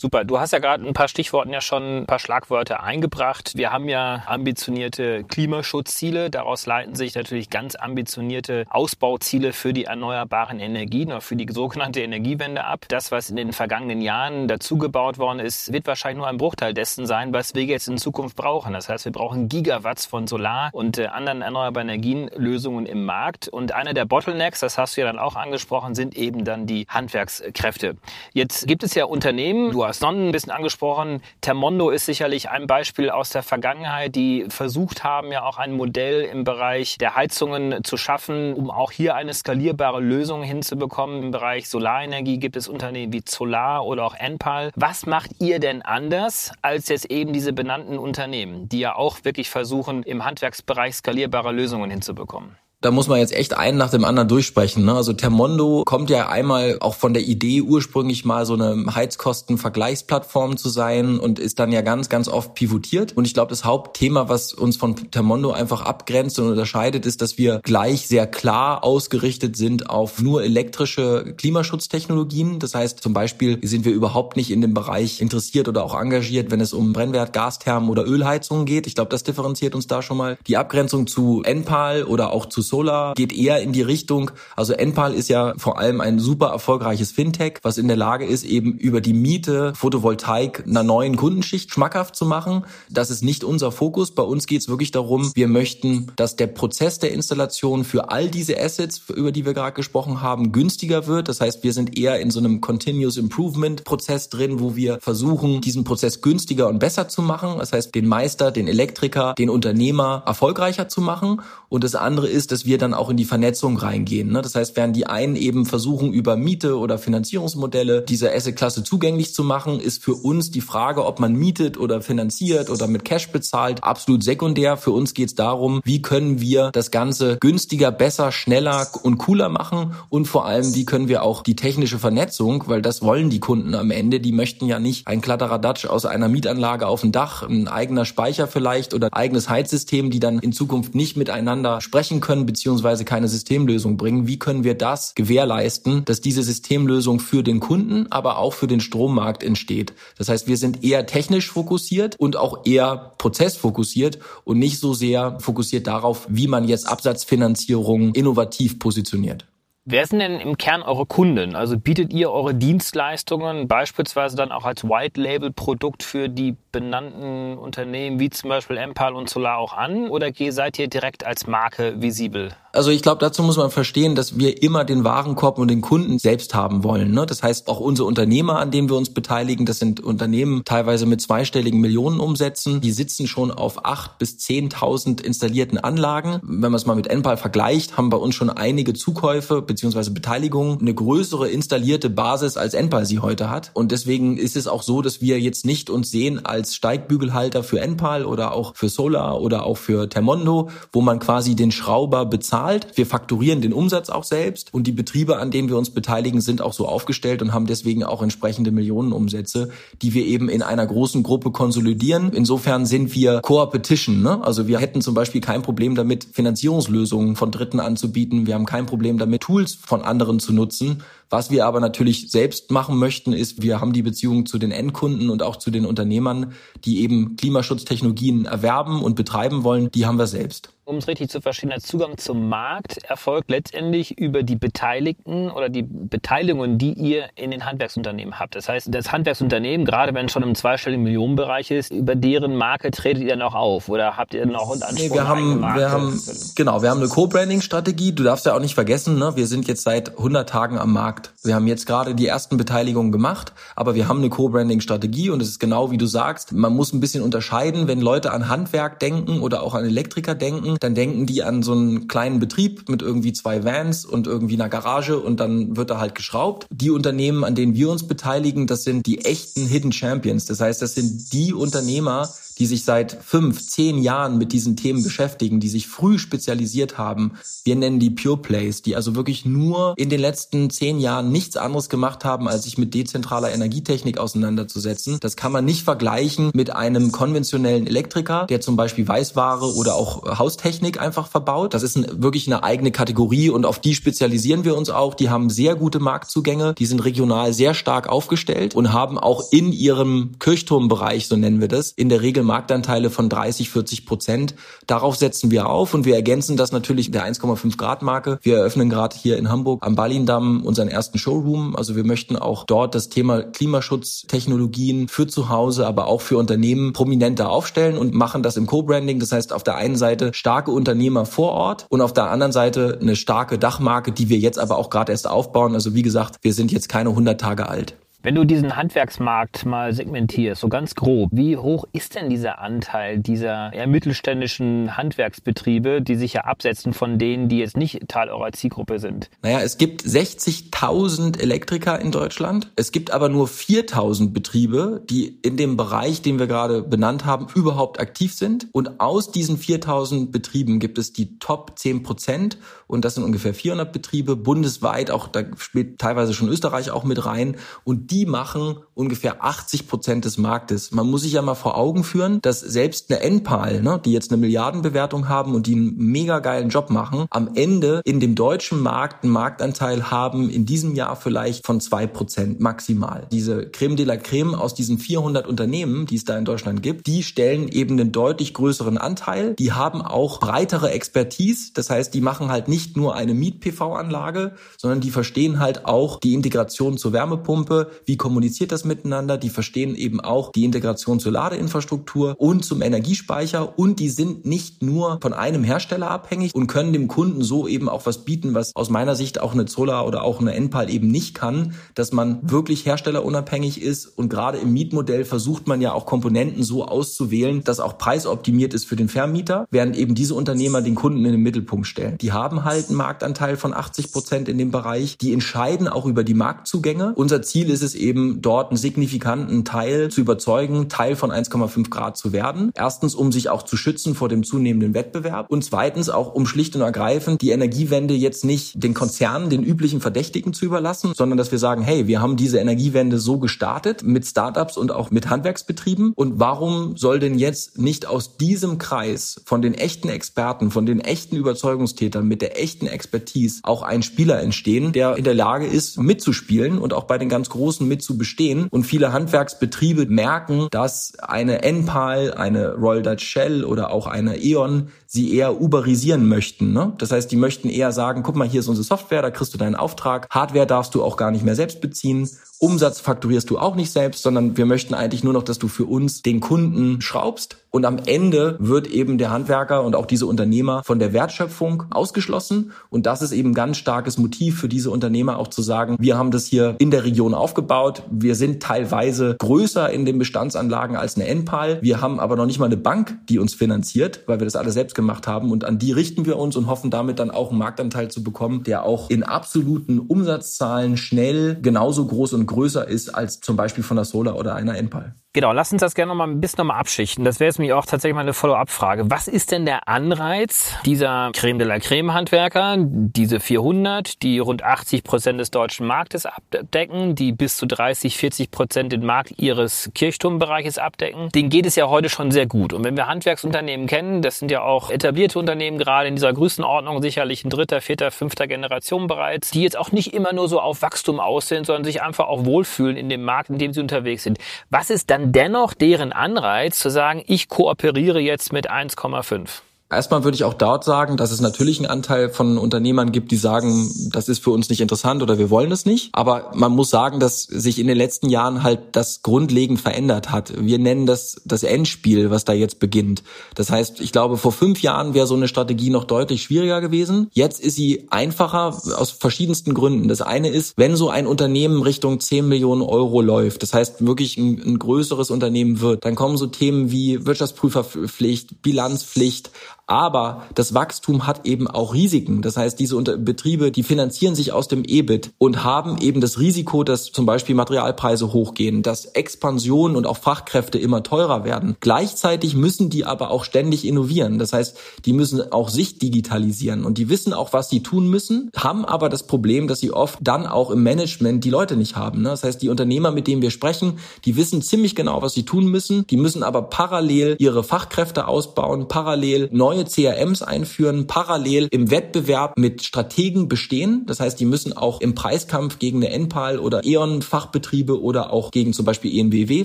Super. 0.00 0.24
Du 0.24 0.38
hast 0.38 0.52
ja 0.52 0.60
gerade 0.60 0.86
ein 0.86 0.92
paar 0.92 1.08
Stichworten 1.08 1.52
ja 1.52 1.60
schon, 1.60 2.02
ein 2.02 2.06
paar 2.06 2.20
Schlagwörter 2.20 2.84
eingebracht. 2.84 3.56
Wir 3.56 3.72
haben 3.72 3.88
ja 3.88 4.22
ambitionierte 4.26 5.24
Klimaschutzziele. 5.24 6.30
Daraus 6.30 6.66
leiten 6.66 6.94
sich 6.94 7.16
natürlich 7.16 7.50
ganz 7.50 7.74
ambitionierte 7.74 8.64
Ausbauziele 8.70 9.52
für 9.52 9.72
die 9.72 9.86
erneuerbaren 9.86 10.60
Energien 10.60 11.08
oder 11.08 11.20
für 11.20 11.34
die 11.34 11.52
sogenannte 11.52 12.00
Energiewende 12.00 12.62
ab. 12.62 12.84
Das, 12.86 13.10
was 13.10 13.28
in 13.28 13.34
den 13.34 13.52
vergangenen 13.52 14.00
Jahren 14.00 14.46
dazugebaut 14.46 15.18
worden 15.18 15.40
ist, 15.40 15.72
wird 15.72 15.88
wahrscheinlich 15.88 16.18
nur 16.18 16.28
ein 16.28 16.36
Bruchteil 16.36 16.74
dessen 16.74 17.04
sein, 17.04 17.32
was 17.32 17.56
wir 17.56 17.64
jetzt 17.64 17.88
in 17.88 17.98
Zukunft 17.98 18.36
brauchen. 18.36 18.74
Das 18.74 18.88
heißt, 18.88 19.04
wir 19.04 19.10
brauchen 19.10 19.48
Gigawatts 19.48 20.06
von 20.06 20.28
Solar- 20.28 20.70
und 20.74 20.98
äh, 20.98 21.06
anderen 21.06 21.42
erneuerbaren 21.42 21.88
Energienlösungen 21.88 22.86
im 22.86 23.04
Markt. 23.04 23.48
Und 23.48 23.72
einer 23.72 23.94
der 23.94 24.04
Bottlenecks, 24.04 24.60
das 24.60 24.78
hast 24.78 24.96
du 24.96 25.00
ja 25.00 25.08
dann 25.08 25.18
auch 25.18 25.34
angesprochen, 25.34 25.96
sind 25.96 26.16
eben 26.16 26.44
dann 26.44 26.66
die 26.66 26.86
Handwerkskräfte. 26.88 27.96
Jetzt 28.32 28.68
gibt 28.68 28.84
es 28.84 28.94
ja 28.94 29.04
Unternehmen, 29.04 29.72
du 29.72 29.87
hast 29.88 30.00
Sonnen 30.00 30.28
ein 30.28 30.32
bisschen 30.32 30.52
angesprochen. 30.52 31.22
Termondo 31.40 31.90
ist 31.90 32.06
sicherlich 32.06 32.50
ein 32.50 32.66
Beispiel 32.66 33.10
aus 33.10 33.30
der 33.30 33.42
Vergangenheit, 33.42 34.14
die 34.14 34.46
versucht 34.48 35.04
haben, 35.04 35.32
ja 35.32 35.44
auch 35.44 35.58
ein 35.58 35.72
Modell 35.72 36.22
im 36.22 36.44
Bereich 36.44 36.98
der 36.98 37.16
Heizungen 37.16 37.82
zu 37.84 37.96
schaffen, 37.96 38.54
um 38.54 38.70
auch 38.70 38.92
hier 38.92 39.14
eine 39.14 39.34
skalierbare 39.34 40.00
Lösung 40.00 40.42
hinzubekommen. 40.42 41.22
Im 41.24 41.30
Bereich 41.30 41.68
Solarenergie 41.68 42.38
gibt 42.38 42.56
es 42.56 42.68
Unternehmen 42.68 43.12
wie 43.12 43.22
Solar 43.26 43.84
oder 43.84 44.04
auch 44.04 44.14
Enpal. 44.14 44.70
Was 44.76 45.06
macht 45.06 45.30
ihr 45.40 45.58
denn 45.58 45.82
anders 45.82 46.52
als 46.62 46.88
jetzt 46.88 47.10
eben 47.10 47.32
diese 47.32 47.52
benannten 47.52 47.98
Unternehmen, 47.98 48.68
die 48.68 48.80
ja 48.80 48.94
auch 48.94 49.24
wirklich 49.24 49.50
versuchen, 49.50 50.02
im 50.02 50.24
Handwerksbereich 50.24 50.96
skalierbare 50.96 51.52
Lösungen 51.52 51.90
hinzubekommen? 51.90 52.56
Da 52.80 52.92
muss 52.92 53.08
man 53.08 53.18
jetzt 53.18 53.34
echt 53.34 53.54
einen 53.54 53.76
nach 53.76 53.90
dem 53.90 54.04
anderen 54.04 54.28
durchsprechen. 54.28 54.84
Ne? 54.84 54.94
Also 54.94 55.12
Termondo 55.12 55.82
kommt 55.84 56.10
ja 56.10 56.28
einmal 56.28 56.76
auch 56.78 56.94
von 56.94 57.12
der 57.12 57.24
Idee 57.24 57.60
ursprünglich 57.60 58.24
mal 58.24 58.46
so 58.46 58.54
eine 58.54 58.94
Heizkostenvergleichsplattform 58.94 60.56
zu 60.56 60.68
sein 60.68 61.18
und 61.18 61.40
ist 61.40 61.58
dann 61.58 61.72
ja 61.72 61.80
ganz, 61.80 62.08
ganz 62.08 62.28
oft 62.28 62.54
pivotiert. 62.54 63.16
Und 63.16 63.26
ich 63.26 63.34
glaube, 63.34 63.50
das 63.50 63.64
Hauptthema, 63.64 64.28
was 64.28 64.52
uns 64.52 64.76
von 64.76 65.10
Termondo 65.10 65.50
einfach 65.50 65.80
abgrenzt 65.80 66.38
und 66.38 66.50
unterscheidet, 66.50 67.04
ist, 67.04 67.20
dass 67.20 67.36
wir 67.36 67.58
gleich 67.64 68.06
sehr 68.06 68.28
klar 68.28 68.84
ausgerichtet 68.84 69.56
sind 69.56 69.90
auf 69.90 70.22
nur 70.22 70.44
elektrische 70.44 71.34
Klimaschutztechnologien. 71.36 72.60
Das 72.60 72.76
heißt, 72.76 73.00
zum 73.00 73.12
Beispiel 73.12 73.58
sind 73.66 73.86
wir 73.86 73.92
überhaupt 73.92 74.36
nicht 74.36 74.52
in 74.52 74.60
dem 74.60 74.72
Bereich 74.74 75.20
interessiert 75.20 75.66
oder 75.66 75.82
auch 75.82 76.00
engagiert, 76.00 76.52
wenn 76.52 76.60
es 76.60 76.72
um 76.72 76.92
Brennwert, 76.92 77.32
Gasthermen 77.32 77.90
oder 77.90 78.06
Ölheizungen 78.06 78.66
geht. 78.66 78.86
Ich 78.86 78.94
glaube, 78.94 79.10
das 79.10 79.24
differenziert 79.24 79.74
uns 79.74 79.88
da 79.88 80.00
schon 80.00 80.16
mal. 80.16 80.38
Die 80.46 80.56
Abgrenzung 80.56 81.08
zu 81.08 81.42
Enpal 81.42 82.04
oder 82.04 82.30
auch 82.30 82.46
zu 82.46 82.67
Solar 82.68 83.14
geht 83.14 83.32
eher 83.32 83.60
in 83.60 83.72
die 83.72 83.82
Richtung, 83.82 84.30
also 84.56 84.72
Enpal 84.72 85.14
ist 85.14 85.28
ja 85.28 85.54
vor 85.56 85.78
allem 85.78 86.00
ein 86.00 86.18
super 86.18 86.48
erfolgreiches 86.48 87.12
Fintech, 87.12 87.58
was 87.62 87.78
in 87.78 87.88
der 87.88 87.96
Lage 87.96 88.24
ist, 88.24 88.44
eben 88.44 88.72
über 88.78 89.00
die 89.00 89.12
Miete 89.12 89.72
Photovoltaik 89.74 90.64
einer 90.66 90.82
neuen 90.82 91.16
Kundenschicht 91.16 91.72
schmackhaft 91.72 92.14
zu 92.14 92.26
machen. 92.26 92.64
Das 92.90 93.10
ist 93.10 93.22
nicht 93.22 93.44
unser 93.44 93.72
Fokus. 93.72 94.12
Bei 94.12 94.22
uns 94.22 94.46
geht 94.46 94.60
es 94.60 94.68
wirklich 94.68 94.90
darum, 94.90 95.32
wir 95.34 95.48
möchten, 95.48 96.12
dass 96.16 96.36
der 96.36 96.46
Prozess 96.46 96.98
der 96.98 97.12
Installation 97.12 97.84
für 97.84 98.10
all 98.10 98.28
diese 98.28 98.60
Assets, 98.60 99.02
über 99.14 99.32
die 99.32 99.44
wir 99.44 99.54
gerade 99.54 99.74
gesprochen 99.74 100.20
haben, 100.22 100.52
günstiger 100.52 101.06
wird. 101.06 101.28
Das 101.28 101.40
heißt, 101.40 101.62
wir 101.64 101.72
sind 101.72 101.98
eher 101.98 102.20
in 102.20 102.30
so 102.30 102.38
einem 102.38 102.60
Continuous 102.60 103.16
Improvement 103.16 103.84
Prozess 103.84 104.28
drin, 104.28 104.60
wo 104.60 104.76
wir 104.76 104.98
versuchen, 105.00 105.60
diesen 105.60 105.84
Prozess 105.84 106.20
günstiger 106.20 106.68
und 106.68 106.78
besser 106.78 107.08
zu 107.08 107.22
machen. 107.22 107.58
Das 107.58 107.72
heißt, 107.72 107.94
den 107.94 108.06
Meister, 108.06 108.50
den 108.50 108.68
Elektriker, 108.68 109.34
den 109.38 109.50
Unternehmer 109.50 110.22
erfolgreicher 110.26 110.88
zu 110.88 111.00
machen. 111.00 111.40
Und 111.68 111.84
das 111.84 111.94
andere 111.94 112.28
ist, 112.28 112.52
dass 112.58 112.66
wir 112.66 112.78
dann 112.78 112.92
auch 112.92 113.08
in 113.08 113.16
die 113.16 113.24
Vernetzung 113.24 113.76
reingehen. 113.76 114.32
Ne? 114.32 114.42
Das 114.42 114.56
heißt, 114.56 114.76
während 114.76 114.96
die 114.96 115.06
einen 115.06 115.36
eben 115.36 115.64
versuchen, 115.64 116.12
über 116.12 116.36
Miete 116.36 116.76
oder 116.76 116.98
Finanzierungsmodelle 116.98 118.02
diese 118.02 118.34
Asset-Klasse 118.34 118.82
zugänglich 118.82 119.32
zu 119.32 119.44
machen, 119.44 119.78
ist 119.78 120.02
für 120.02 120.14
uns 120.14 120.50
die 120.50 120.60
Frage, 120.60 121.06
ob 121.06 121.20
man 121.20 121.34
mietet 121.34 121.78
oder 121.78 122.02
finanziert 122.02 122.68
oder 122.68 122.88
mit 122.88 123.04
Cash 123.04 123.28
bezahlt, 123.28 123.84
absolut 123.84 124.24
sekundär. 124.24 124.76
Für 124.76 124.90
uns 124.90 125.14
geht 125.14 125.28
es 125.28 125.34
darum, 125.36 125.80
wie 125.84 126.02
können 126.02 126.40
wir 126.40 126.72
das 126.72 126.90
Ganze 126.90 127.36
günstiger, 127.40 127.92
besser, 127.92 128.32
schneller 128.32 128.88
und 129.04 129.18
cooler 129.18 129.50
machen 129.50 129.94
und 130.08 130.26
vor 130.26 130.44
allem, 130.44 130.74
wie 130.74 130.84
können 130.84 131.06
wir 131.06 131.22
auch 131.22 131.44
die 131.44 131.54
technische 131.54 132.00
Vernetzung, 132.00 132.64
weil 132.66 132.82
das 132.82 133.02
wollen 133.02 133.30
die 133.30 133.38
Kunden 133.38 133.76
am 133.76 133.92
Ende, 133.92 134.18
die 134.18 134.32
möchten 134.32 134.66
ja 134.66 134.80
nicht 134.80 135.06
ein 135.06 135.20
Kladderadatsch 135.20 135.86
aus 135.86 136.06
einer 136.06 136.28
Mietanlage 136.28 136.88
auf 136.88 137.02
dem 137.02 137.12
Dach, 137.12 137.44
ein 137.44 137.68
eigener 137.68 138.04
Speicher 138.04 138.48
vielleicht 138.48 138.94
oder 138.94 139.10
eigenes 139.12 139.48
Heizsystem, 139.48 140.10
die 140.10 140.18
dann 140.18 140.40
in 140.40 140.52
Zukunft 140.52 140.96
nicht 140.96 141.16
miteinander 141.16 141.80
sprechen 141.80 142.20
können, 142.20 142.47
beziehungsweise 142.48 143.04
keine 143.04 143.28
Systemlösung 143.28 143.96
bringen. 143.96 144.26
Wie 144.26 144.38
können 144.38 144.64
wir 144.64 144.74
das 144.74 145.14
gewährleisten, 145.14 146.04
dass 146.06 146.20
diese 146.20 146.42
Systemlösung 146.42 147.20
für 147.20 147.44
den 147.44 147.60
Kunden, 147.60 148.10
aber 148.10 148.38
auch 148.38 148.54
für 148.54 148.66
den 148.66 148.80
Strommarkt 148.80 149.44
entsteht? 149.44 149.92
Das 150.16 150.28
heißt, 150.28 150.48
wir 150.48 150.56
sind 150.56 150.82
eher 150.82 151.06
technisch 151.06 151.50
fokussiert 151.50 152.16
und 152.18 152.36
auch 152.36 152.66
eher 152.66 153.12
prozessfokussiert 153.18 154.18
und 154.44 154.58
nicht 154.58 154.80
so 154.80 154.94
sehr 154.94 155.38
fokussiert 155.38 155.86
darauf, 155.86 156.26
wie 156.30 156.48
man 156.48 156.66
jetzt 156.66 156.88
Absatzfinanzierung 156.88 158.14
innovativ 158.14 158.78
positioniert. 158.78 159.46
Wer 159.90 160.06
sind 160.06 160.18
denn 160.18 160.38
im 160.38 160.58
Kern 160.58 160.82
eure 160.82 161.06
Kunden? 161.06 161.56
Also 161.56 161.78
bietet 161.78 162.12
ihr 162.12 162.30
eure 162.30 162.54
Dienstleistungen 162.54 163.68
beispielsweise 163.68 164.36
dann 164.36 164.52
auch 164.52 164.66
als 164.66 164.84
White-Label-Produkt 164.84 166.02
für 166.02 166.28
die 166.28 166.56
benannten 166.72 167.56
Unternehmen 167.56 168.20
wie 168.20 168.28
zum 168.28 168.50
Beispiel 168.50 168.76
Empal 168.76 169.14
und 169.14 169.30
Solar 169.30 169.56
auch 169.56 169.72
an 169.72 170.10
oder 170.10 170.30
seid 170.50 170.78
ihr 170.78 170.88
direkt 170.88 171.24
als 171.24 171.46
Marke 171.46 172.02
visibel? 172.02 172.50
Also 172.72 172.90
ich 172.90 173.00
glaube, 173.00 173.18
dazu 173.20 173.42
muss 173.42 173.56
man 173.56 173.70
verstehen, 173.70 174.14
dass 174.14 174.38
wir 174.38 174.62
immer 174.62 174.84
den 174.84 175.02
Warenkorb 175.02 175.58
und 175.58 175.68
den 175.68 175.80
Kunden 175.80 176.18
selbst 176.18 176.54
haben 176.54 176.84
wollen. 176.84 177.12
Ne? 177.12 177.24
Das 177.24 177.42
heißt, 177.42 177.66
auch 177.66 177.80
unsere 177.80 178.06
Unternehmer, 178.06 178.58
an 178.58 178.70
denen 178.70 178.90
wir 178.90 178.96
uns 178.96 179.12
beteiligen, 179.12 179.64
das 179.64 179.78
sind 179.78 180.00
Unternehmen 180.00 180.62
teilweise 180.66 181.06
mit 181.06 181.22
zweistelligen 181.22 181.80
Millionenumsätzen, 181.80 182.82
die 182.82 182.92
sitzen 182.92 183.26
schon 183.26 183.50
auf 183.50 183.86
acht 183.86 184.18
bis 184.18 184.38
zehntausend 184.38 185.22
installierten 185.22 185.78
Anlagen. 185.78 186.40
Wenn 186.42 186.70
man 186.70 186.74
es 186.74 186.84
mal 186.84 186.94
mit 186.94 187.06
Enpal 187.06 187.38
vergleicht, 187.38 187.96
haben 187.96 188.10
bei 188.10 188.18
uns 188.18 188.34
schon 188.34 188.50
einige 188.50 188.92
Zukäufe 188.92 189.62
beziehungsweise 189.78 190.10
Beteiligungen 190.10 190.80
eine 190.80 190.92
größere 190.92 191.48
installierte 191.48 192.10
Basis 192.10 192.56
als 192.56 192.74
Enpal 192.74 193.06
sie 193.06 193.20
heute 193.20 193.48
hat. 193.48 193.70
Und 193.74 193.92
deswegen 193.92 194.36
ist 194.36 194.56
es 194.56 194.66
auch 194.66 194.82
so, 194.82 195.02
dass 195.02 195.20
wir 195.20 195.38
jetzt 195.38 195.64
nicht 195.64 195.88
uns 195.88 196.10
sehen 196.10 196.44
als 196.44 196.74
Steigbügelhalter 196.74 197.62
für 197.62 197.80
Enpal 197.80 198.24
oder 198.24 198.54
auch 198.54 198.74
für 198.74 198.88
Solar 198.88 199.40
oder 199.40 199.64
auch 199.64 199.76
für 199.76 200.08
Termondo, 200.08 200.70
wo 200.92 201.00
man 201.00 201.20
quasi 201.20 201.54
den 201.54 201.70
Schrauber 201.70 202.26
bezahlt. 202.26 202.88
Wir 202.96 203.06
fakturieren 203.06 203.60
den 203.60 203.72
Umsatz 203.72 204.10
auch 204.10 204.24
selbst 204.24 204.74
und 204.74 204.88
die 204.88 204.92
Betriebe, 204.92 205.38
an 205.38 205.52
denen 205.52 205.68
wir 205.68 205.78
uns 205.78 205.90
beteiligen, 205.90 206.40
sind 206.40 206.60
auch 206.60 206.72
so 206.72 206.88
aufgestellt 206.88 207.40
und 207.40 207.54
haben 207.54 207.66
deswegen 207.66 208.02
auch 208.02 208.20
entsprechende 208.20 208.72
Millionenumsätze, 208.72 209.70
die 210.02 210.12
wir 210.12 210.26
eben 210.26 210.48
in 210.48 210.62
einer 210.62 210.86
großen 210.86 211.22
Gruppe 211.22 211.52
konsolidieren. 211.52 212.32
Insofern 212.32 212.84
sind 212.84 213.14
wir 213.14 213.42
Co-Opetition. 213.42 214.22
Ne? 214.22 214.42
Also 214.42 214.66
wir 214.66 214.80
hätten 214.80 215.02
zum 215.02 215.14
Beispiel 215.14 215.40
kein 215.40 215.62
Problem 215.62 215.94
damit, 215.94 216.26
Finanzierungslösungen 216.32 217.36
von 217.36 217.52
Dritten 217.52 217.78
anzubieten. 217.78 218.48
Wir 218.48 218.54
haben 218.54 218.66
kein 218.66 218.86
Problem 218.86 219.18
damit, 219.18 219.42
Tools 219.42 219.57
von 219.66 220.02
anderen 220.02 220.40
zu 220.40 220.52
nutzen. 220.52 221.02
Was 221.30 221.50
wir 221.50 221.66
aber 221.66 221.80
natürlich 221.80 222.30
selbst 222.30 222.70
machen 222.70 222.96
möchten, 222.96 223.32
ist, 223.32 223.62
wir 223.62 223.80
haben 223.80 223.92
die 223.92 224.02
Beziehung 224.02 224.46
zu 224.46 224.58
den 224.58 224.70
Endkunden 224.70 225.30
und 225.30 225.42
auch 225.42 225.56
zu 225.56 225.70
den 225.70 225.84
Unternehmern, 225.84 226.52
die 226.84 227.02
eben 227.02 227.36
Klimaschutztechnologien 227.36 228.46
erwerben 228.46 229.02
und 229.02 229.14
betreiben 229.14 229.64
wollen, 229.64 229.90
die 229.90 230.06
haben 230.06 230.18
wir 230.18 230.26
selbst. 230.26 230.70
Um 230.88 230.96
es 230.96 231.06
richtig 231.06 231.28
zu 231.28 231.42
verstehen, 231.42 231.68
der 231.68 231.80
Zugang 231.80 232.16
zum 232.16 232.48
Markt 232.48 232.96
erfolgt 233.04 233.50
letztendlich 233.50 234.18
über 234.18 234.42
die 234.42 234.56
Beteiligten 234.56 235.50
oder 235.50 235.68
die 235.68 235.82
Beteiligungen, 235.82 236.78
die 236.78 236.94
ihr 236.94 237.28
in 237.34 237.50
den 237.50 237.66
Handwerksunternehmen 237.66 238.40
habt. 238.40 238.54
Das 238.54 238.70
heißt, 238.70 238.88
das 238.90 239.12
Handwerksunternehmen, 239.12 239.84
gerade 239.84 240.14
wenn 240.14 240.26
es 240.26 240.32
schon 240.32 240.42
im 240.42 240.54
zweistelligen 240.54 241.04
Millionenbereich 241.04 241.70
ist, 241.70 241.92
über 241.92 242.14
deren 242.14 242.56
Marke 242.56 242.90
tretet 242.90 243.22
ihr 243.22 243.28
dann 243.28 243.42
auch 243.42 243.54
auf 243.54 243.90
oder 243.90 244.16
habt 244.16 244.32
ihr 244.32 244.40
dann 244.40 244.56
auch 244.56 244.72
einen 244.72 244.82
Anspruch? 244.82 245.08
Nee, 245.08 245.14
wir 245.14 245.28
haben, 245.28 245.60
wir 245.60 245.90
haben, 245.90 246.22
genau, 246.56 246.80
wir 246.80 246.88
haben 246.88 247.00
eine 247.00 247.08
Co-Branding-Strategie. 247.08 248.12
Du 248.12 248.22
darfst 248.22 248.46
ja 248.46 248.54
auch 248.54 248.60
nicht 248.60 248.74
vergessen, 248.74 249.18
ne, 249.18 249.36
wir 249.36 249.46
sind 249.46 249.68
jetzt 249.68 249.82
seit 249.82 250.16
100 250.16 250.48
Tagen 250.48 250.78
am 250.78 250.94
Markt. 250.94 251.34
Wir 251.44 251.54
haben 251.54 251.66
jetzt 251.66 251.86
gerade 251.86 252.14
die 252.14 252.26
ersten 252.26 252.56
Beteiligungen 252.56 253.12
gemacht, 253.12 253.52
aber 253.76 253.94
wir 253.94 254.08
haben 254.08 254.20
eine 254.20 254.30
Co-Branding-Strategie 254.30 255.28
und 255.28 255.42
es 255.42 255.48
ist 255.48 255.58
genau 255.58 255.90
wie 255.90 255.98
du 255.98 256.06
sagst, 256.06 256.52
man 256.52 256.74
muss 256.74 256.94
ein 256.94 257.00
bisschen 257.00 257.22
unterscheiden, 257.22 257.88
wenn 257.88 258.00
Leute 258.00 258.32
an 258.32 258.48
Handwerk 258.48 259.00
denken 259.00 259.40
oder 259.40 259.62
auch 259.62 259.74
an 259.74 259.84
Elektriker 259.84 260.34
denken, 260.34 260.77
dann 260.80 260.94
denken 260.94 261.26
die 261.26 261.42
an 261.42 261.62
so 261.62 261.72
einen 261.72 262.08
kleinen 262.08 262.40
Betrieb 262.40 262.88
mit 262.88 263.02
irgendwie 263.02 263.32
zwei 263.32 263.64
Vans 263.64 264.04
und 264.04 264.26
irgendwie 264.26 264.54
einer 264.54 264.68
Garage 264.68 265.18
und 265.18 265.40
dann 265.40 265.76
wird 265.76 265.90
da 265.90 265.98
halt 265.98 266.14
geschraubt. 266.14 266.66
Die 266.70 266.90
Unternehmen, 266.90 267.44
an 267.44 267.54
denen 267.54 267.74
wir 267.74 267.90
uns 267.90 268.06
beteiligen, 268.06 268.66
das 268.66 268.84
sind 268.84 269.06
die 269.06 269.24
echten 269.24 269.66
Hidden 269.66 269.92
Champions. 269.92 270.46
Das 270.46 270.60
heißt, 270.60 270.82
das 270.82 270.94
sind 270.94 271.32
die 271.32 271.52
Unternehmer, 271.52 272.28
die 272.58 272.66
sich 272.66 272.84
seit 272.84 273.16
fünf, 273.24 273.66
zehn 273.66 273.98
Jahren 273.98 274.38
mit 274.38 274.52
diesen 274.52 274.76
Themen 274.76 275.02
beschäftigen, 275.02 275.60
die 275.60 275.68
sich 275.68 275.86
früh 275.86 276.18
spezialisiert 276.18 276.98
haben. 276.98 277.32
Wir 277.64 277.76
nennen 277.76 278.00
die 278.00 278.10
Pure 278.10 278.38
Plays, 278.38 278.82
die 278.82 278.96
also 278.96 279.14
wirklich 279.14 279.44
nur 279.44 279.94
in 279.96 280.10
den 280.10 280.20
letzten 280.20 280.70
zehn 280.70 280.98
Jahren 280.98 281.30
nichts 281.30 281.56
anderes 281.56 281.88
gemacht 281.88 282.24
haben, 282.24 282.48
als 282.48 282.64
sich 282.64 282.78
mit 282.78 282.94
dezentraler 282.94 283.52
Energietechnik 283.52 284.18
auseinanderzusetzen. 284.18 285.18
Das 285.20 285.36
kann 285.36 285.52
man 285.52 285.64
nicht 285.64 285.84
vergleichen 285.84 286.50
mit 286.54 286.70
einem 286.70 287.12
konventionellen 287.12 287.86
Elektriker, 287.86 288.46
der 288.46 288.60
zum 288.60 288.76
Beispiel 288.76 289.06
Weißware 289.06 289.74
oder 289.74 289.94
auch 289.94 290.38
Haustechnik 290.38 291.00
einfach 291.00 291.28
verbaut. 291.28 291.74
Das 291.74 291.82
ist 291.82 291.96
ein, 291.96 292.22
wirklich 292.22 292.46
eine 292.46 292.64
eigene 292.64 292.90
Kategorie 292.90 293.50
und 293.50 293.66
auf 293.66 293.78
die 293.78 293.94
spezialisieren 293.94 294.64
wir 294.64 294.76
uns 294.76 294.90
auch. 294.90 295.14
Die 295.14 295.30
haben 295.30 295.50
sehr 295.50 295.76
gute 295.76 296.00
Marktzugänge, 296.00 296.74
die 296.74 296.86
sind 296.86 297.04
regional 297.04 297.52
sehr 297.52 297.74
stark 297.74 298.08
aufgestellt 298.08 298.74
und 298.74 298.92
haben 298.92 299.18
auch 299.18 299.52
in 299.52 299.72
ihrem 299.72 300.32
Kirchturmbereich, 300.38 301.28
so 301.28 301.36
nennen 301.36 301.60
wir 301.60 301.68
das, 301.68 301.92
in 301.92 302.08
der 302.08 302.22
Regel 302.22 302.42
Marktanteile 302.48 303.10
von 303.10 303.28
30, 303.28 303.70
40 303.70 304.06
Prozent. 304.06 304.54
Darauf 304.88 305.14
setzen 305.14 305.52
wir 305.52 305.68
auf 305.68 305.94
und 305.94 306.04
wir 306.04 306.16
ergänzen 306.16 306.56
das 306.56 306.72
natürlich 306.72 307.12
der 307.12 307.24
1,5 307.24 307.76
Grad 307.76 308.02
Marke. 308.02 308.38
Wir 308.42 308.56
eröffnen 308.56 308.90
gerade 308.90 309.16
hier 309.16 309.38
in 309.38 309.50
Hamburg 309.50 309.86
am 309.86 309.94
Ballindamm 309.94 310.64
unseren 310.64 310.88
ersten 310.88 311.18
Showroom. 311.18 311.76
Also 311.76 311.94
wir 311.94 312.04
möchten 312.04 312.36
auch 312.36 312.64
dort 312.64 312.94
das 312.94 313.10
Thema 313.10 313.42
Klimaschutztechnologien 313.42 315.08
für 315.08 315.26
zu 315.26 315.48
Hause, 315.48 315.86
aber 315.86 316.06
auch 316.06 316.22
für 316.22 316.38
Unternehmen 316.38 316.92
prominenter 316.92 317.50
aufstellen 317.50 317.96
und 317.96 318.14
machen 318.14 318.42
das 318.42 318.56
im 318.56 318.66
Co-Branding. 318.66 319.20
Das 319.20 319.30
heißt, 319.30 319.52
auf 319.52 319.62
der 319.62 319.76
einen 319.76 319.96
Seite 319.96 320.32
starke 320.34 320.70
Unternehmer 320.70 321.26
vor 321.26 321.52
Ort 321.52 321.86
und 321.90 322.00
auf 322.00 322.12
der 322.12 322.30
anderen 322.30 322.52
Seite 322.52 322.98
eine 323.00 323.14
starke 323.14 323.58
Dachmarke, 323.58 324.10
die 324.10 324.28
wir 324.28 324.38
jetzt 324.38 324.58
aber 324.58 324.78
auch 324.78 324.90
gerade 324.90 325.12
erst 325.12 325.28
aufbauen. 325.28 325.74
Also 325.74 325.94
wie 325.94 326.02
gesagt, 326.02 326.36
wir 326.42 326.54
sind 326.54 326.72
jetzt 326.72 326.88
keine 326.88 327.10
100 327.10 327.40
Tage 327.40 327.68
alt. 327.68 327.94
Wenn 328.20 328.34
du 328.34 328.42
diesen 328.42 328.74
Handwerksmarkt 328.74 329.64
mal 329.64 329.92
segmentierst, 329.92 330.60
so 330.60 330.68
ganz 330.68 330.96
grob, 330.96 331.30
wie 331.32 331.56
hoch 331.56 331.84
ist 331.92 332.16
denn 332.16 332.28
dieser 332.28 332.58
Anteil 332.58 333.20
dieser 333.20 333.72
eher 333.72 333.86
mittelständischen 333.86 334.96
Handwerksbetriebe, 334.96 336.02
die 336.02 336.16
sich 336.16 336.32
ja 336.32 336.40
absetzen 336.40 336.92
von 336.92 337.20
denen, 337.20 337.48
die 337.48 337.58
jetzt 337.58 337.76
nicht 337.76 338.08
Teil 338.08 338.28
eurer 338.28 338.50
Zielgruppe 338.50 338.98
sind? 338.98 339.30
Naja, 339.42 339.60
es 339.60 339.78
gibt 339.78 340.02
60.000 340.02 341.40
Elektriker 341.40 342.00
in 342.00 342.10
Deutschland. 342.10 342.72
Es 342.74 342.90
gibt 342.90 343.12
aber 343.12 343.28
nur 343.28 343.46
4.000 343.46 344.32
Betriebe, 344.32 345.00
die 345.08 345.38
in 345.42 345.56
dem 345.56 345.76
Bereich, 345.76 346.20
den 346.20 346.40
wir 346.40 346.48
gerade 346.48 346.82
benannt 346.82 347.24
haben, 347.24 347.46
überhaupt 347.54 348.00
aktiv 348.00 348.34
sind. 348.34 348.66
Und 348.72 348.98
aus 348.98 349.30
diesen 349.30 349.58
4.000 349.58 350.32
Betrieben 350.32 350.80
gibt 350.80 350.98
es 350.98 351.12
die 351.12 351.38
Top 351.38 351.78
10 351.78 352.02
Prozent. 352.02 352.58
Und 352.88 353.04
das 353.04 353.14
sind 353.14 353.22
ungefähr 353.22 353.54
400 353.54 353.92
Betriebe 353.92 354.34
bundesweit. 354.34 355.10
Auch 355.10 355.28
da 355.28 355.42
spielt 355.56 355.98
teilweise 355.98 356.34
schon 356.34 356.48
Österreich 356.48 356.90
auch 356.90 357.04
mit 357.04 357.24
rein. 357.24 357.56
Und 357.84 358.10
die 358.10 358.26
machen 358.26 358.78
ungefähr 358.94 359.44
80 359.44 359.86
Prozent 359.86 360.24
des 360.24 360.38
Marktes. 360.38 360.90
Man 360.90 361.08
muss 361.08 361.22
sich 361.22 361.32
ja 361.32 361.42
mal 361.42 361.54
vor 361.54 361.76
Augen 361.76 362.02
führen, 362.02 362.40
dass 362.42 362.60
selbst 362.60 363.10
eine 363.10 363.20
Enpal, 363.20 363.82
ne, 363.82 364.00
die 364.04 364.12
jetzt 364.12 364.32
eine 364.32 364.40
Milliardenbewertung 364.40 365.28
haben 365.28 365.54
und 365.54 365.66
die 365.66 365.74
einen 365.74 365.96
mega 365.96 366.40
geilen 366.40 366.70
Job 366.70 366.90
machen, 366.90 367.26
am 367.30 367.50
Ende 367.54 368.00
in 368.04 368.20
dem 368.20 368.34
deutschen 368.34 368.80
Markt 368.80 369.22
einen 369.22 369.32
Marktanteil 369.32 370.10
haben 370.10 370.48
in 370.48 370.64
diesem 370.64 370.94
Jahr 370.94 371.14
vielleicht 371.14 371.66
von 371.66 371.80
zwei 371.80 372.06
Prozent 372.06 372.58
maximal. 372.60 373.26
Diese 373.30 373.68
Creme 373.68 373.96
de 373.96 374.06
la 374.06 374.16
Creme 374.16 374.54
aus 374.54 374.74
diesen 374.74 374.98
400 374.98 375.46
Unternehmen, 375.46 376.06
die 376.06 376.16
es 376.16 376.24
da 376.24 376.38
in 376.38 376.46
Deutschland 376.46 376.82
gibt, 376.82 377.06
die 377.06 377.22
stellen 377.22 377.68
eben 377.68 378.00
einen 378.00 378.12
deutlich 378.12 378.54
größeren 378.54 378.96
Anteil. 378.96 379.54
Die 379.54 379.72
haben 379.72 380.00
auch 380.00 380.40
breitere 380.40 380.90
Expertise. 380.90 381.72
Das 381.74 381.90
heißt, 381.90 382.14
die 382.14 382.22
machen 382.22 382.48
halt 382.48 382.68
nicht 382.68 382.77
nur 382.96 383.14
eine 383.14 383.34
Miet-PV-Anlage, 383.34 384.52
sondern 384.76 385.00
die 385.00 385.10
verstehen 385.10 385.58
halt 385.58 385.84
auch 385.86 386.20
die 386.20 386.34
Integration 386.34 386.98
zur 386.98 387.12
Wärmepumpe, 387.12 387.90
wie 388.06 388.16
kommuniziert 388.16 388.72
das 388.72 388.84
miteinander, 388.84 389.38
die 389.38 389.50
verstehen 389.50 389.94
eben 389.94 390.20
auch 390.20 390.52
die 390.52 390.64
Integration 390.64 391.20
zur 391.20 391.32
Ladeinfrastruktur 391.32 392.34
und 392.38 392.64
zum 392.64 392.82
Energiespeicher. 392.82 393.78
Und 393.78 394.00
die 394.00 394.08
sind 394.08 394.46
nicht 394.46 394.82
nur 394.82 395.18
von 395.20 395.32
einem 395.32 395.64
Hersteller 395.64 396.10
abhängig 396.10 396.54
und 396.54 396.66
können 396.66 396.92
dem 396.92 397.08
Kunden 397.08 397.42
so 397.42 397.68
eben 397.68 397.88
auch 397.88 398.06
was 398.06 398.24
bieten, 398.24 398.54
was 398.54 398.74
aus 398.74 398.90
meiner 398.90 399.14
Sicht 399.14 399.40
auch 399.40 399.52
eine 399.52 399.66
Zola 399.66 400.02
oder 400.04 400.22
auch 400.22 400.40
eine 400.40 400.54
Enpal 400.54 400.90
eben 400.90 401.08
nicht 401.08 401.34
kann, 401.34 401.74
dass 401.94 402.12
man 402.12 402.38
wirklich 402.50 402.86
herstellerunabhängig 402.86 403.82
ist. 403.82 404.06
Und 404.06 404.28
gerade 404.28 404.58
im 404.58 404.72
Mietmodell 404.72 405.24
versucht 405.24 405.66
man 405.66 405.80
ja 405.80 405.92
auch 405.92 406.06
Komponenten 406.06 406.62
so 406.62 406.84
auszuwählen, 406.84 407.62
dass 407.64 407.80
auch 407.80 407.98
preisoptimiert 407.98 408.74
ist 408.74 408.86
für 408.86 408.96
den 408.96 409.08
Vermieter, 409.08 409.66
während 409.70 409.96
eben 409.96 410.14
diese 410.14 410.34
Unternehmer 410.34 410.82
den 410.82 410.94
Kunden 410.94 411.24
in 411.24 411.32
den 411.32 411.42
Mittelpunkt 411.42 411.86
stellen. 411.86 412.18
Die 412.18 412.32
haben 412.32 412.64
halt 412.68 412.88
einen 412.88 412.96
Marktanteil 412.96 413.56
von 413.56 413.74
80 413.74 414.12
Prozent 414.12 414.48
in 414.48 414.58
dem 414.58 414.70
Bereich, 414.70 415.18
die 415.18 415.32
entscheiden 415.32 415.88
auch 415.88 416.06
über 416.06 416.22
die 416.22 416.34
Marktzugänge. 416.34 417.14
Unser 417.16 417.42
Ziel 417.42 417.70
ist 417.70 417.82
es 417.82 417.94
eben 417.94 418.40
dort 418.42 418.70
einen 418.70 418.76
signifikanten 418.76 419.64
Teil 419.64 420.10
zu 420.10 420.20
überzeugen, 420.20 420.88
Teil 420.88 421.16
von 421.16 421.32
1,5 421.32 421.90
Grad 421.90 422.16
zu 422.16 422.32
werden. 422.32 422.70
Erstens, 422.74 423.14
um 423.14 423.32
sich 423.32 423.48
auch 423.48 423.62
zu 423.62 423.76
schützen 423.76 424.14
vor 424.14 424.28
dem 424.28 424.44
zunehmenden 424.44 424.94
Wettbewerb 424.94 425.50
und 425.50 425.64
zweitens 425.64 426.10
auch, 426.10 426.34
um 426.34 426.46
schlicht 426.46 426.76
und 426.76 426.82
ergreifend 426.82 427.40
die 427.40 427.50
Energiewende 427.50 428.14
jetzt 428.14 428.44
nicht 428.44 428.82
den 428.82 428.94
Konzernen, 428.94 429.48
den 429.48 429.64
üblichen 429.64 430.00
Verdächtigen 430.00 430.52
zu 430.52 430.66
überlassen, 430.66 431.12
sondern 431.16 431.38
dass 431.38 431.50
wir 431.50 431.58
sagen, 431.58 431.82
hey, 431.82 432.06
wir 432.06 432.20
haben 432.20 432.36
diese 432.36 432.58
Energiewende 432.58 433.18
so 433.18 433.38
gestartet 433.38 434.02
mit 434.02 434.26
Startups 434.26 434.76
und 434.76 434.92
auch 434.92 435.10
mit 435.10 435.30
Handwerksbetrieben 435.30 436.12
und 436.14 436.38
warum 436.38 436.96
soll 436.96 437.18
denn 437.18 437.38
jetzt 437.38 437.78
nicht 437.78 438.06
aus 438.06 438.36
diesem 438.36 438.78
Kreis 438.78 439.40
von 439.44 439.62
den 439.62 439.74
echten 439.74 440.08
Experten, 440.08 440.70
von 440.70 440.84
den 440.84 441.00
echten 441.00 441.36
Überzeugungstätern 441.36 442.26
mit 442.26 442.42
der 442.42 442.57
echten 442.58 442.86
Expertise 442.86 443.60
auch 443.62 443.82
ein 443.82 444.02
Spieler 444.02 444.40
entstehen, 444.40 444.92
der 444.92 445.16
in 445.16 445.24
der 445.24 445.34
Lage 445.34 445.66
ist, 445.66 445.98
mitzuspielen 445.98 446.78
und 446.78 446.92
auch 446.92 447.04
bei 447.04 447.18
den 447.18 447.28
ganz 447.28 447.50
großen 447.50 447.86
mit 447.86 448.02
zu 448.02 448.18
bestehen. 448.18 448.68
Und 448.70 448.84
viele 448.84 449.12
Handwerksbetriebe 449.12 450.06
merken, 450.06 450.68
dass 450.70 451.12
eine 451.20 451.62
Enpal, 451.62 452.34
eine 452.34 452.74
Royal 452.74 453.02
Dutch 453.02 453.24
Shell 453.24 453.64
oder 453.64 453.90
auch 453.90 454.06
eine 454.06 454.36
E.ON 454.42 454.88
sie 455.06 455.34
eher 455.34 455.60
uberisieren 455.60 456.28
möchten. 456.28 456.72
Ne? 456.72 456.92
Das 456.98 457.12
heißt, 457.12 457.30
die 457.32 457.36
möchten 457.36 457.68
eher 457.68 457.92
sagen, 457.92 458.22
guck 458.22 458.36
mal, 458.36 458.46
hier 458.46 458.60
ist 458.60 458.68
unsere 458.68 458.84
Software, 458.84 459.22
da 459.22 459.30
kriegst 459.30 459.54
du 459.54 459.58
deinen 459.58 459.74
Auftrag. 459.74 460.26
Hardware 460.30 460.66
darfst 460.66 460.94
du 460.94 461.02
auch 461.02 461.16
gar 461.16 461.30
nicht 461.30 461.44
mehr 461.44 461.54
selbst 461.54 461.80
beziehen. 461.80 462.28
Umsatz 462.60 462.98
fakturierst 462.98 463.48
du 463.50 463.58
auch 463.58 463.76
nicht 463.76 463.92
selbst, 463.92 464.22
sondern 464.22 464.56
wir 464.56 464.66
möchten 464.66 464.92
eigentlich 464.92 465.22
nur 465.22 465.32
noch, 465.32 465.44
dass 465.44 465.60
du 465.60 465.68
für 465.68 465.84
uns 465.84 466.22
den 466.22 466.40
Kunden 466.40 467.00
schraubst. 467.00 467.56
Und 467.70 467.84
am 467.84 467.98
Ende 468.06 468.56
wird 468.58 468.86
eben 468.86 469.18
der 469.18 469.30
Handwerker 469.30 469.84
und 469.84 469.94
auch 469.94 470.06
diese 470.06 470.26
Unternehmer 470.26 470.82
von 470.84 470.98
der 470.98 471.12
Wertschöpfung 471.12 471.84
ausgeschlossen. 471.90 472.72
Und 472.88 473.06
das 473.06 473.20
ist 473.20 473.32
eben 473.32 473.52
ganz 473.52 473.76
starkes 473.76 474.16
Motiv 474.16 474.58
für 474.58 474.68
diese 474.68 474.90
Unternehmer 474.90 475.38
auch 475.38 475.48
zu 475.48 475.60
sagen, 475.60 475.96
wir 476.00 476.16
haben 476.16 476.30
das 476.30 476.46
hier 476.46 476.76
in 476.78 476.90
der 476.90 477.04
Region 477.04 477.34
aufgebaut. 477.34 478.02
Wir 478.10 478.34
sind 478.34 478.62
teilweise 478.62 479.36
größer 479.38 479.90
in 479.90 480.06
den 480.06 480.18
Bestandsanlagen 480.18 480.96
als 480.96 481.16
eine 481.16 481.28
Enpal. 481.28 481.80
Wir 481.82 482.00
haben 482.00 482.18
aber 482.18 482.36
noch 482.36 482.46
nicht 482.46 482.58
mal 482.58 482.66
eine 482.66 482.78
Bank, 482.78 483.18
die 483.28 483.38
uns 483.38 483.54
finanziert, 483.54 484.22
weil 484.26 484.40
wir 484.40 484.46
das 484.46 484.56
alles 484.56 484.74
selbst 484.74 484.94
gemacht 484.94 485.26
haben. 485.26 485.52
Und 485.52 485.64
an 485.64 485.78
die 485.78 485.92
richten 485.92 486.24
wir 486.24 486.38
uns 486.38 486.56
und 486.56 486.66
hoffen 486.66 486.90
damit 486.90 487.18
dann 487.18 487.30
auch 487.30 487.50
einen 487.50 487.58
Marktanteil 487.58 488.10
zu 488.10 488.24
bekommen, 488.24 488.64
der 488.64 488.84
auch 488.84 489.10
in 489.10 489.22
absoluten 489.22 489.98
Umsatzzahlen 490.00 490.96
schnell 490.96 491.58
genauso 491.60 492.06
groß 492.06 492.32
und 492.32 492.47
größer 492.48 492.88
ist 492.88 493.14
als 493.14 493.40
zum 493.40 493.56
Beispiel 493.56 493.84
von 493.84 493.96
der 493.96 494.04
Solar 494.04 494.36
oder 494.36 494.56
einer 494.56 494.76
Enpal. 494.76 495.14
Genau, 495.34 495.52
lass 495.52 495.70
uns 495.72 495.82
das 495.82 495.94
gerne 495.94 496.08
noch 496.08 496.16
mal 496.16 496.26
ein 496.26 496.40
bisschen 496.40 496.56
noch 496.56 496.72
mal 496.72 496.78
abschichten. 496.78 497.22
Das 497.22 497.38
wäre 497.38 497.48
jetzt 497.48 497.58
mir 497.58 497.76
auch 497.76 497.84
tatsächlich 497.84 498.14
mal 498.14 498.22
eine 498.22 498.32
Follow-up-Frage. 498.32 499.10
Was 499.10 499.28
ist 499.28 499.52
denn 499.52 499.66
der 499.66 499.86
Anreiz 499.86 500.74
dieser 500.86 501.32
Creme 501.34 501.58
de 501.58 501.68
la 501.68 501.78
Creme 501.80 502.14
Handwerker, 502.14 502.76
diese 502.78 503.38
400, 503.38 504.22
die 504.22 504.38
rund 504.38 504.62
80 504.62 505.04
Prozent 505.04 505.38
des 505.38 505.50
deutschen 505.50 505.86
Marktes 505.86 506.24
abdecken, 506.24 507.14
die 507.14 507.32
bis 507.32 507.58
zu 507.58 507.66
30, 507.66 508.16
40 508.16 508.50
Prozent 508.50 508.90
den 508.90 509.04
Markt 509.04 509.34
ihres 509.36 509.90
Kirchturmbereiches 509.94 510.78
abdecken? 510.78 511.28
Denen 511.34 511.50
geht 511.50 511.66
es 511.66 511.76
ja 511.76 511.90
heute 511.90 512.08
schon 512.08 512.30
sehr 512.30 512.46
gut. 512.46 512.72
Und 512.72 512.82
wenn 512.84 512.96
wir 512.96 513.06
Handwerksunternehmen 513.06 513.86
kennen, 513.86 514.22
das 514.22 514.38
sind 514.38 514.50
ja 514.50 514.62
auch 514.62 514.88
etablierte 514.88 515.38
Unternehmen, 515.38 515.76
gerade 515.76 516.08
in 516.08 516.14
dieser 516.14 516.32
Größenordnung, 516.32 517.02
sicherlich 517.02 517.44
in 517.44 517.50
dritter, 517.50 517.82
vierter, 517.82 518.10
fünfter 518.12 518.46
Generation 518.46 519.08
bereits, 519.08 519.50
die 519.50 519.60
jetzt 519.60 519.76
auch 519.76 519.92
nicht 519.92 520.14
immer 520.14 520.32
nur 520.32 520.48
so 520.48 520.58
auf 520.58 520.80
Wachstum 520.80 521.20
aussehen, 521.20 521.64
sondern 521.64 521.84
sich 521.84 522.00
einfach 522.00 522.28
auch 522.28 522.46
wohlfühlen 522.46 522.96
in 522.96 523.10
dem 523.10 523.24
Markt, 523.24 523.50
in 523.50 523.58
dem 523.58 523.74
sie 523.74 523.80
unterwegs 523.80 524.22
sind. 524.22 524.38
Was 524.70 524.88
ist 524.88 525.10
dann 525.10 525.17
dennoch 525.18 525.74
deren 525.74 526.12
Anreiz 526.12 526.78
zu 526.78 526.90
sagen, 526.90 527.22
ich 527.26 527.48
kooperiere 527.48 528.20
jetzt 528.20 528.52
mit 528.52 528.70
1,5? 528.70 529.62
Erstmal 529.90 530.22
würde 530.22 530.34
ich 530.34 530.44
auch 530.44 530.52
dort 530.52 530.84
sagen, 530.84 531.16
dass 531.16 531.30
es 531.30 531.40
natürlich 531.40 531.78
einen 531.78 531.86
Anteil 531.86 532.28
von 532.28 532.58
Unternehmern 532.58 533.10
gibt, 533.10 533.30
die 533.30 533.36
sagen, 533.36 533.90
das 534.12 534.28
ist 534.28 534.44
für 534.44 534.50
uns 534.50 534.68
nicht 534.68 534.82
interessant 534.82 535.22
oder 535.22 535.38
wir 535.38 535.48
wollen 535.48 535.72
es 535.72 535.86
nicht. 535.86 536.10
Aber 536.12 536.50
man 536.54 536.72
muss 536.72 536.90
sagen, 536.90 537.20
dass 537.20 537.44
sich 537.44 537.78
in 537.78 537.86
den 537.86 537.96
letzten 537.96 538.28
Jahren 538.28 538.62
halt 538.62 538.80
das 538.92 539.22
grundlegend 539.22 539.80
verändert 539.80 540.30
hat. 540.30 540.52
Wir 540.58 540.78
nennen 540.78 541.06
das 541.06 541.40
das 541.46 541.62
Endspiel, 541.62 542.30
was 542.30 542.44
da 542.44 542.52
jetzt 542.52 542.80
beginnt. 542.80 543.22
Das 543.54 543.70
heißt, 543.70 544.00
ich 544.00 544.12
glaube, 544.12 544.36
vor 544.36 544.52
fünf 544.52 544.82
Jahren 544.82 545.14
wäre 545.14 545.26
so 545.26 545.34
eine 545.34 545.48
Strategie 545.48 545.88
noch 545.88 546.04
deutlich 546.04 546.42
schwieriger 546.42 546.82
gewesen. 546.82 547.28
Jetzt 547.32 547.58
ist 547.60 547.76
sie 547.76 548.08
einfacher 548.10 548.66
aus 548.66 549.10
verschiedensten 549.10 549.72
Gründen. 549.72 550.08
Das 550.08 550.20
eine 550.20 550.50
ist, 550.50 550.74
wenn 550.76 550.96
so 550.96 551.08
ein 551.08 551.26
Unternehmen 551.26 551.80
Richtung 551.80 552.20
10 552.20 552.46
Millionen 552.46 552.82
Euro 552.82 553.22
läuft, 553.22 553.62
das 553.62 553.72
heißt 553.72 554.06
wirklich 554.06 554.36
ein, 554.36 554.60
ein 554.64 554.78
größeres 554.78 555.30
Unternehmen 555.30 555.80
wird, 555.80 556.04
dann 556.04 556.14
kommen 556.14 556.36
so 556.36 556.46
Themen 556.46 556.90
wie 556.90 557.24
Wirtschaftsprüferpflicht, 557.24 558.60
Bilanzpflicht, 558.60 559.50
aber 559.88 560.44
das 560.54 560.74
Wachstum 560.74 561.26
hat 561.26 561.46
eben 561.46 561.66
auch 561.66 561.94
Risiken. 561.94 562.42
Das 562.42 562.56
heißt, 562.56 562.78
diese 562.78 563.00
Betriebe, 563.02 563.72
die 563.72 563.82
finanzieren 563.82 564.34
sich 564.34 564.52
aus 564.52 564.68
dem 564.68 564.84
EBIT 564.84 565.32
und 565.38 565.64
haben 565.64 565.98
eben 565.98 566.20
das 566.20 566.38
Risiko, 566.38 566.84
dass 566.84 567.10
zum 567.10 567.26
Beispiel 567.26 567.54
Materialpreise 567.54 568.32
hochgehen, 568.32 568.82
dass 568.82 569.06
Expansion 569.06 569.96
und 569.96 570.06
auch 570.06 570.18
Fachkräfte 570.18 570.78
immer 570.78 571.02
teurer 571.02 571.44
werden. 571.44 571.76
Gleichzeitig 571.80 572.54
müssen 572.54 572.90
die 572.90 573.06
aber 573.06 573.30
auch 573.30 573.44
ständig 573.44 573.86
innovieren. 573.86 574.38
Das 574.38 574.52
heißt, 574.52 574.76
die 575.06 575.14
müssen 575.14 575.52
auch 575.52 575.70
sich 575.70 575.98
digitalisieren 575.98 576.84
und 576.84 576.98
die 576.98 577.08
wissen 577.08 577.32
auch, 577.32 577.54
was 577.54 577.70
sie 577.70 577.82
tun 577.82 578.08
müssen, 578.08 578.50
haben 578.54 578.84
aber 578.84 579.08
das 579.08 579.26
Problem, 579.26 579.68
dass 579.68 579.80
sie 579.80 579.90
oft 579.90 580.18
dann 580.20 580.46
auch 580.46 580.70
im 580.70 580.82
Management 580.82 581.44
die 581.44 581.50
Leute 581.50 581.76
nicht 581.76 581.96
haben. 581.96 582.22
Ne? 582.22 582.28
Das 582.28 582.44
heißt, 582.44 582.60
die 582.60 582.68
Unternehmer, 582.68 583.10
mit 583.10 583.26
denen 583.26 583.40
wir 583.40 583.50
sprechen, 583.50 583.98
die 584.26 584.36
wissen 584.36 584.60
ziemlich 584.60 584.94
genau, 584.94 585.22
was 585.22 585.32
sie 585.32 585.44
tun 585.44 585.66
müssen. 585.66 586.06
Die 586.08 586.18
müssen 586.18 586.42
aber 586.42 586.62
parallel 586.62 587.36
ihre 587.38 587.64
Fachkräfte 587.64 588.28
ausbauen, 588.28 588.88
parallel 588.88 589.48
neue 589.50 589.77
neue 589.78 589.84
CRMs 589.84 590.42
einführen, 590.42 591.06
parallel 591.06 591.68
im 591.70 591.90
Wettbewerb 591.90 592.58
mit 592.58 592.82
Strategen 592.82 593.48
bestehen. 593.48 594.04
Das 594.06 594.20
heißt, 594.20 594.38
die 594.38 594.44
müssen 594.44 594.76
auch 594.76 595.00
im 595.00 595.14
Preiskampf 595.14 595.78
gegen 595.78 595.98
eine 595.98 596.12
Enpal 596.12 596.58
oder 596.58 596.84
E.ON 596.84 597.22
Fachbetriebe 597.22 598.00
oder 598.00 598.32
auch 598.32 598.50
gegen 598.50 598.72
zum 598.72 598.84
Beispiel 598.84 599.16
ENBW 599.16 599.64